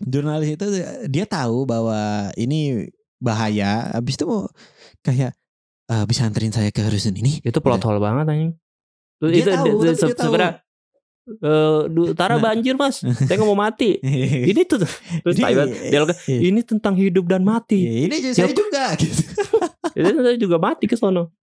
[0.00, 0.64] jurnalis itu
[1.06, 2.88] dia tahu bahwa ini
[3.20, 3.92] bahaya.
[3.92, 4.48] Habis itu mau
[5.00, 5.36] kayak
[5.86, 7.36] "Eh, bisa anterin saya ke rusun ini?
[7.44, 8.52] Itu plot hole banget anjing.
[9.20, 10.32] Dia itu tahu, di- tapi dia tahu.
[11.32, 12.42] Sebenarnya eh, du- Tara Nah.
[12.42, 14.00] banjir mas saya nggak mau mati
[14.42, 14.82] ini tuh
[15.20, 15.76] terus Ini- tai banget.
[15.86, 16.38] dialognya Iya.
[16.44, 18.50] ini tentang hidup dan mati Ya, ini saya Siap.
[18.52, 19.22] juga gitu.
[19.92, 21.34] itu saya juga mati ke sono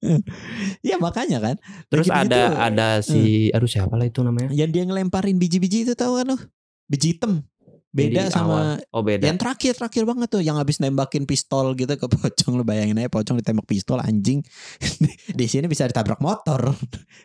[0.82, 3.20] ya makanya kan terus Begitu-gitu, ada ada si
[3.50, 6.38] aduh siapa lah itu namanya yang dia ngelemparin biji-biji itu tahu kan lo
[6.86, 7.44] biji hitam
[7.90, 8.88] beda Jadi sama awal.
[8.90, 12.64] oh beda yang terakhir terakhir banget tuh yang habis nembakin pistol gitu ke pocong lu
[12.64, 14.44] bayangin aja pocong ditembak pistol anjing
[15.34, 16.72] di sini bisa ditabrak motor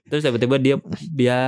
[0.05, 1.39] terus tiba-tiba dia dia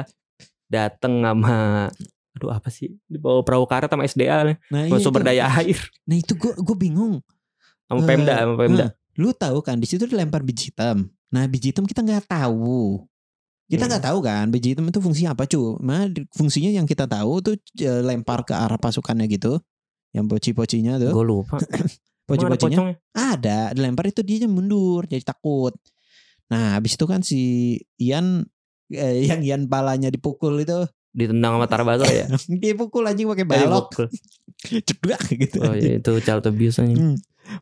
[0.75, 1.89] dateng sama
[2.35, 5.29] aduh apa sih dibawa perahu karet sama SDA nih nah, sama iya sumber itu.
[5.29, 7.23] daya air nah itu gue gue bingung
[7.85, 11.07] sama Eh, Pemda sama Pemda Nah, lu tahu kan di situ dilempar biji hitam.
[11.31, 12.99] Nah biji hitam kita nggak tahu.
[13.65, 13.91] Kita Hmm.
[13.93, 15.79] nggak tahu kan biji hitam itu fungsinya apa cu.
[15.79, 19.63] Nah di- fungsinya yang kita tahu tuh eh, lempar ke arah pasukannya gitu.
[20.11, 21.13] Yang poci-pocinya tuh.
[21.13, 21.63] gue lupa
[22.27, 23.71] Poci-pocinya ada.
[23.71, 25.77] Dilempar itu dia mundur jadi takut.
[26.49, 27.41] Nah habis itu kan si
[27.97, 28.43] Ian
[28.95, 32.27] eh, yang Ian palanya dipukul itu ditendang sama Tara Basro ya
[32.61, 34.07] dia pukul anjing pakai Dari balok pukul.
[34.89, 36.99] cedak gitu oh iya itu child abuse anjing.
[36.99, 37.17] Hmm.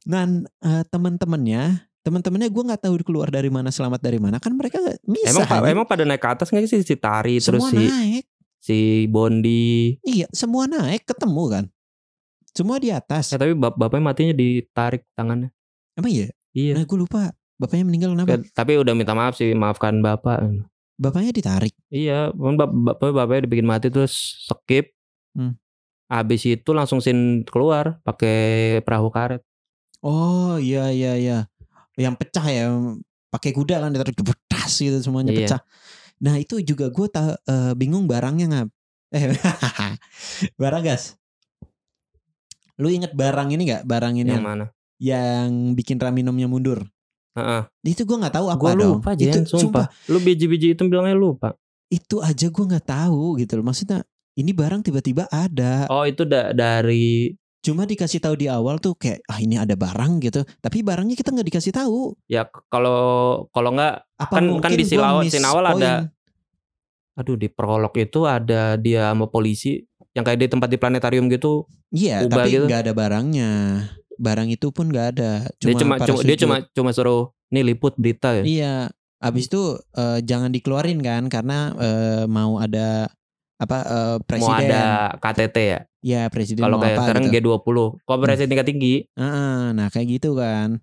[0.07, 0.29] Dan
[0.63, 1.63] eh, teman-temannya,
[2.01, 4.39] teman-temannya gue nggak tahu keluar dari mana, selamat dari mana.
[4.39, 5.35] Kan mereka misah.
[5.35, 8.25] Emang pa- emang pada naik ke atas nggak sih si Tari terus semua si naik.
[8.57, 8.79] si
[9.11, 11.65] Bondi Iya, semua naik ketemu kan.
[12.55, 13.35] Semua di atas.
[13.35, 15.51] Ya tapi bap bapaknya matinya ditarik tangannya.
[15.93, 16.31] Emang iya?
[16.55, 16.79] Iya.
[16.79, 17.35] Nah gue lupa.
[17.59, 18.29] Bapaknya meninggal kenapa?
[18.29, 20.47] Ya, tapi udah minta maaf sih, maafkan bapak.
[21.01, 21.75] Bapaknya ditarik.
[21.89, 24.93] Iya, bap bapak bapaknya dibikin mati terus skip.
[25.33, 25.57] Hmm.
[26.13, 29.41] Habis itu langsung sin keluar pakai perahu karet.
[30.05, 31.39] Oh iya iya iya.
[31.97, 32.65] Yang pecah ya.
[33.33, 35.39] Pakai kuda kan ditarik betas gitu semuanya Iya.
[35.49, 35.61] pecah.
[36.21, 38.69] Nah itu juga gue eh, bingung barangnya ngap.
[39.17, 39.33] Eh
[40.61, 41.17] barang gas.
[42.77, 43.83] Lu inget barang ini nggak?
[43.89, 44.67] Barang ini Yang yang, mana?
[45.01, 46.85] yang bikin Raminomnya mundur.
[47.33, 47.63] Heeh.
[47.85, 49.01] Itu gue nggak tahu apa dong.
[49.01, 49.87] lupa itu Jen, sumpah.
[50.09, 51.57] Lu biji-biji itu bilangnya lupa.
[51.93, 53.69] itu aja gue nggak tahu gitu loh.
[53.69, 54.01] Maksudnya
[54.33, 55.85] ini barang tiba-tiba ada.
[55.93, 60.19] Oh, itu da dari Cuma dikasih tahu di awal tuh kayak ah ini ada barang
[60.19, 60.43] gitu.
[60.59, 62.17] Tapi barangnya kita nggak dikasih tahu.
[62.27, 66.11] ya kalau kalau nggak Apa Kan- mungkin kan di gua Silawat- miss Sinawal ada-
[67.13, 69.79] aduh di prolog itu ada dia sama polisi
[70.11, 71.69] yang kayak di tempat di planetarium gitu.
[71.93, 72.65] Iya, tapi gitu.
[72.67, 73.51] nggak ada barangnya.
[74.23, 75.51] Barang itu pun nggak ada.
[75.59, 78.45] dia cuma cuma dia cuma cuma suruh nih liput berita ya.
[78.47, 78.77] Iya.
[79.23, 83.11] Abis itu eh, jangan dikeluarin kan karena eh, mau ada
[83.59, 84.47] apa eh, presiden.
[84.47, 84.83] Mau ada
[85.19, 85.81] KTT ya.
[86.03, 87.55] Ya presiden Kalau kayak apa sekarang gitu.
[87.63, 88.95] G20, konferensi tingkat tinggi.
[89.15, 90.83] Heeh, nah kayak gitu kan.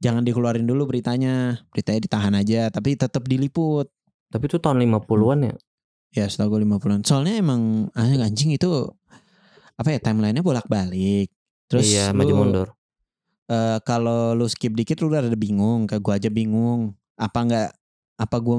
[0.00, 1.60] Jangan dikeluarin dulu beritanya.
[1.72, 3.88] Beritanya ditahan aja tapi tetap diliput.
[4.32, 5.54] Tapi itu tahun 50-an ya.
[6.16, 7.04] Ya setahu gue 50-an.
[7.04, 8.68] Soalnya emang anjing itu
[9.76, 11.28] apa ya timelinenya bolak-balik.
[11.66, 12.68] Terus iya, maju mundur.
[13.46, 15.86] eh, kalau lu skip dikit lu udah ada bingung.
[15.86, 16.94] Kayak gue aja bingung.
[17.18, 17.68] Apa nggak
[18.16, 18.58] apa gue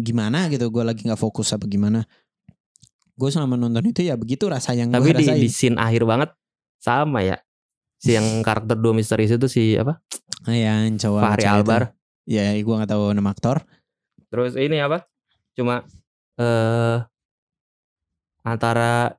[0.00, 0.68] gimana gitu.
[0.68, 2.04] Gue lagi nggak fokus apa gimana.
[3.12, 5.40] Gue selama nonton itu ya begitu rasa yang Tapi di, rasain.
[5.40, 6.30] di scene akhir banget
[6.80, 7.36] sama ya.
[7.96, 10.00] Si yang karakter dua misterius itu si apa?
[10.44, 11.44] Ah, yang cowok Fahri.
[11.44, 11.82] Albar.
[12.24, 13.60] Ya gue nggak tahu nama aktor.
[14.32, 15.04] Terus ini apa?
[15.52, 15.84] Cuma
[16.40, 16.98] eh
[18.42, 19.14] antara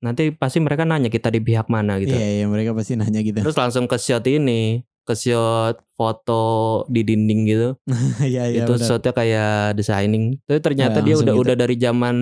[0.00, 2.12] nanti pasti mereka nanya kita di pihak mana gitu.
[2.12, 3.38] Iya, iya mereka pasti nanya gitu.
[3.38, 6.44] Terus langsung ke shot ini, ke shot foto
[6.86, 7.68] di dinding gitu.
[8.24, 8.86] Iya, iya itu benar.
[8.86, 10.40] shotnya kayak designing.
[10.42, 11.42] Tapi ternyata Ya, dia udah gitu.
[11.42, 12.16] udah dari zaman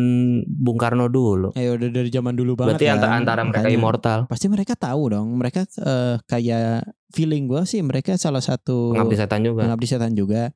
[0.44, 1.54] Bung Karno dulu.
[1.54, 2.94] Ya udah dari zaman dulu banget Berarti kan.
[2.98, 4.18] antara, antara mereka Makanya immortal.
[4.26, 5.28] Pasti mereka tahu dong.
[5.34, 9.62] Mereka eh, kayak feeling gue sih mereka salah satu Pengabdi setan juga.
[9.64, 10.50] pengabdi setan juga.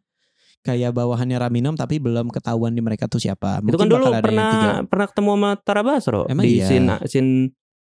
[0.63, 3.59] Kayak bawahannya Raminam tapi belum ketahuan di mereka tuh siapa.
[3.63, 6.67] itu kan Mungkin dulu pernah pernah ketemu sama Tara Basro Emang di iya?
[6.71, 7.33] scene, scene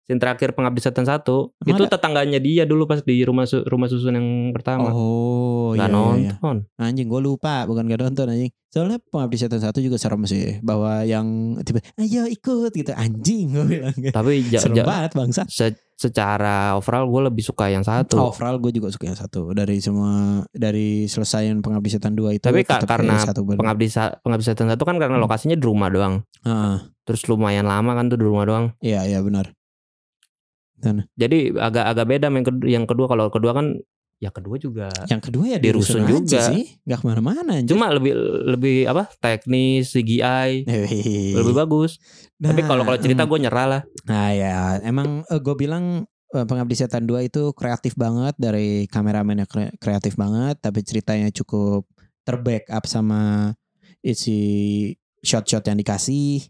[0.07, 1.51] scene terakhir pengabdi satu.
[1.67, 1.99] Emang itu ada?
[1.99, 4.95] tetangganya dia dulu pas di rumah su- rumah susun yang pertama.
[4.95, 6.33] Oh Gak iya, iya, iya.
[6.39, 6.57] nonton.
[6.79, 8.53] Anjing gue lupa bukan gak nonton anjing.
[8.71, 10.63] Soalnya pengabdi satu juga serem sih.
[10.63, 12.95] Bahwa yang tiba ayo ikut gitu.
[12.95, 13.95] Anjing gue bilang.
[13.95, 15.43] Tapi serem banget bangsa.
[15.51, 18.21] se- secara overall gue lebih suka yang satu.
[18.21, 19.51] Overall gue juga suka yang satu.
[19.51, 22.45] Dari semua dari selesaian pengabdi setan dua itu.
[22.45, 23.49] Tapi ka- karena satu.
[23.49, 25.25] Pengabdi sa- pengabdi setan satu kan karena Hmm.
[25.25, 26.21] lokasinya di rumah doang.
[26.45, 26.77] Heeh.
[27.03, 28.65] Terus lumayan lama kan tuh di rumah doang.
[28.79, 29.57] Iya iya benar.
[31.17, 33.67] Jadi agak-agak beda sama yang kedua, yang kedua kalau kedua kan
[34.17, 36.41] ya kedua juga Yang kedua ya Di rusun juga.
[36.49, 37.61] sih, nggak ke mana-mana.
[37.63, 40.65] cuma lebih lebih apa teknis CGI
[41.35, 42.01] lebih bagus.
[42.35, 43.31] Tapi Nah, kalau kalau cerita hmm.
[43.31, 43.83] gue nyerah lah.
[44.05, 45.85] Nah ya emang gue bilang
[46.29, 51.85] eh, Pengabdi Setan 2 itu kreatif banget dari kameramennya kre- kreatif banget tapi ceritanya cukup
[52.23, 53.53] terbackup sama
[54.01, 54.39] isi
[55.21, 56.47] shot-shot yang dikasih.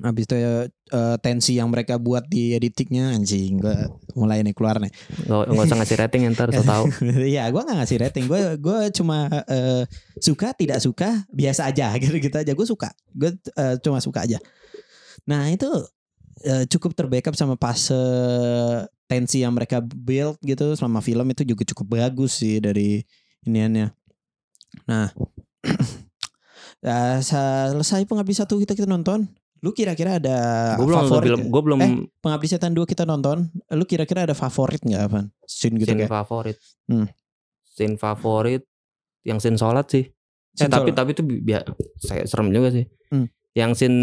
[0.00, 3.76] Habis itu ya, eh, tensi yang mereka buat di editingnya anjing gue
[4.16, 4.88] mulai nih keluar nih.
[5.28, 6.84] Gak, gak usah ngasih rating ntar so tahu.
[7.34, 8.24] Iya, gue gak ngasih rating.
[8.30, 9.84] Gue gue cuma eh,
[10.22, 12.52] suka tidak suka biasa aja gitu gitu aja.
[12.54, 12.94] Gue suka.
[13.12, 14.38] Gue eh, cuma suka aja.
[15.28, 15.68] Nah itu
[16.46, 17.92] eh, cukup terbackup sama pas
[19.10, 23.02] tensi yang mereka build gitu selama film itu juga cukup bagus sih dari
[23.42, 23.90] iniannya.
[24.86, 25.10] Nah,
[26.86, 29.26] ya, selesai pengabdi satu kita kita nonton.
[29.60, 30.38] Lu kira-kira ada
[30.74, 31.28] gue belum favorit?
[31.30, 31.46] nggak?
[31.46, 33.48] Gue belum Eh, Pengabdi Setan 2 kita nonton.
[33.70, 35.28] Lu kira-kira ada favorit nggak Van?
[35.42, 36.10] Scene gitu scene kayak.
[36.10, 36.56] favorit.
[36.86, 37.06] Hmm.
[37.62, 38.62] Scene favorit
[39.22, 40.04] yang scene sholat sih.
[40.04, 40.12] Eh
[40.56, 40.96] Scene tapi sholat.
[40.96, 41.62] tapi itu bi- biar
[41.96, 42.88] saya serem juga sih.
[43.08, 43.28] Hmm.
[43.52, 43.98] Yang scene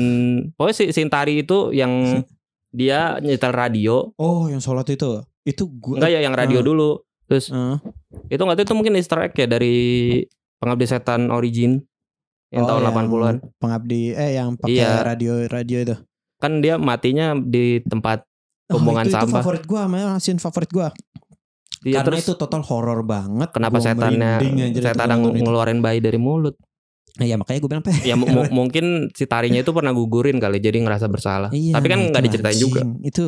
[0.53, 2.21] pokoknya si scene tari itu yang
[2.69, 4.13] dia nyetel radio.
[4.15, 5.23] Oh, yang sholat itu.
[5.41, 6.67] Itu gua Enggak ya yang radio Hmm.
[6.67, 6.91] dulu.
[7.25, 7.75] Terus Eh,
[8.29, 9.75] itu enggak tahu itu mungkin easter egg ya dari
[10.55, 11.81] Pengabdi Setan Origin
[12.57, 13.35] yang oh, tahun 80-an.
[13.55, 15.05] Pengabdi eh yang pakai Iya.
[15.05, 15.95] radio radio itu.
[16.37, 18.25] Kan dia matinya di tempat
[18.67, 19.39] Oh, Pembuangan itu, itu sampah.
[19.39, 19.81] favorit gua,
[20.19, 20.89] scene favorit gua.
[21.77, 23.47] dia Karena terus itu total horor banget.
[23.53, 25.39] kenapa setannya itu setan itu.
[25.39, 26.57] ngeluarin bayi dari mulut.
[27.15, 30.37] Nah, ya makanya gue bilang "Peh, Ya mu- mu- mungkin si tarinya itu pernah gugurin
[30.37, 31.49] kali jadi ngerasa bersalah.
[31.49, 32.79] Iya, Tapi kan nah, nggak itu diceritain juga.
[32.83, 32.91] anjing.
[33.01, 33.23] Itu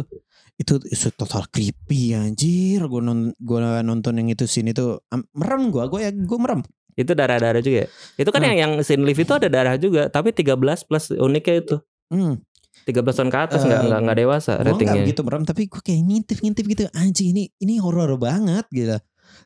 [0.55, 2.83] itu itu total creepy anjir.
[2.85, 4.99] Gue non, gua nonton yang itu scene itu
[5.31, 6.61] merem gua, gue ya gue merem.
[6.99, 7.87] Itu darah-darah juga ya.
[8.17, 8.49] Itu kan Hmm.
[8.51, 11.75] yang yang scene lift itu ada darah juga, tapi 13 plus uniknya itu.
[12.11, 12.43] Hmm.
[12.83, 14.99] 13 tahun ke atas nggak Eh, nggak nggak dewasa ratingnya.
[14.99, 18.97] begitu merem tapi gue kayak ngintip-ngintip gitu anjing ini ini horor banget gitu.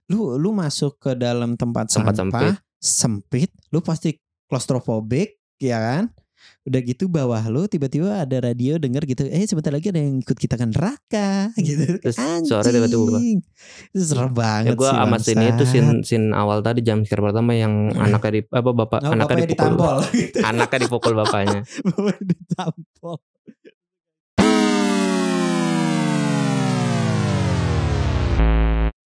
[0.08, 4.16] Lu lu masuk ke dalam tempat, Tempat sampah sempit, lu pasti
[4.48, 6.04] klaustrofobik ya kan?
[6.64, 10.34] Udah gitu bawah lu tiba-tiba ada radio denger gitu, eh sebentar lagi ada yang ikut
[10.34, 12.00] kita ke neraka gitu.
[12.00, 12.48] Terus anjing.
[12.48, 13.20] sore tiba-tiba.
[13.92, 14.96] Itu serem Ya banget gue sih.
[14.96, 19.00] sama scene itu scene, scene awal tadi jam scare pertama yang anaknya di apa bapak
[19.02, 20.38] Oh, anaknya bapaknya dipukul ditampol gitu.
[20.42, 23.18] anaknya dipukul bapaknya Bapaknya ditampol.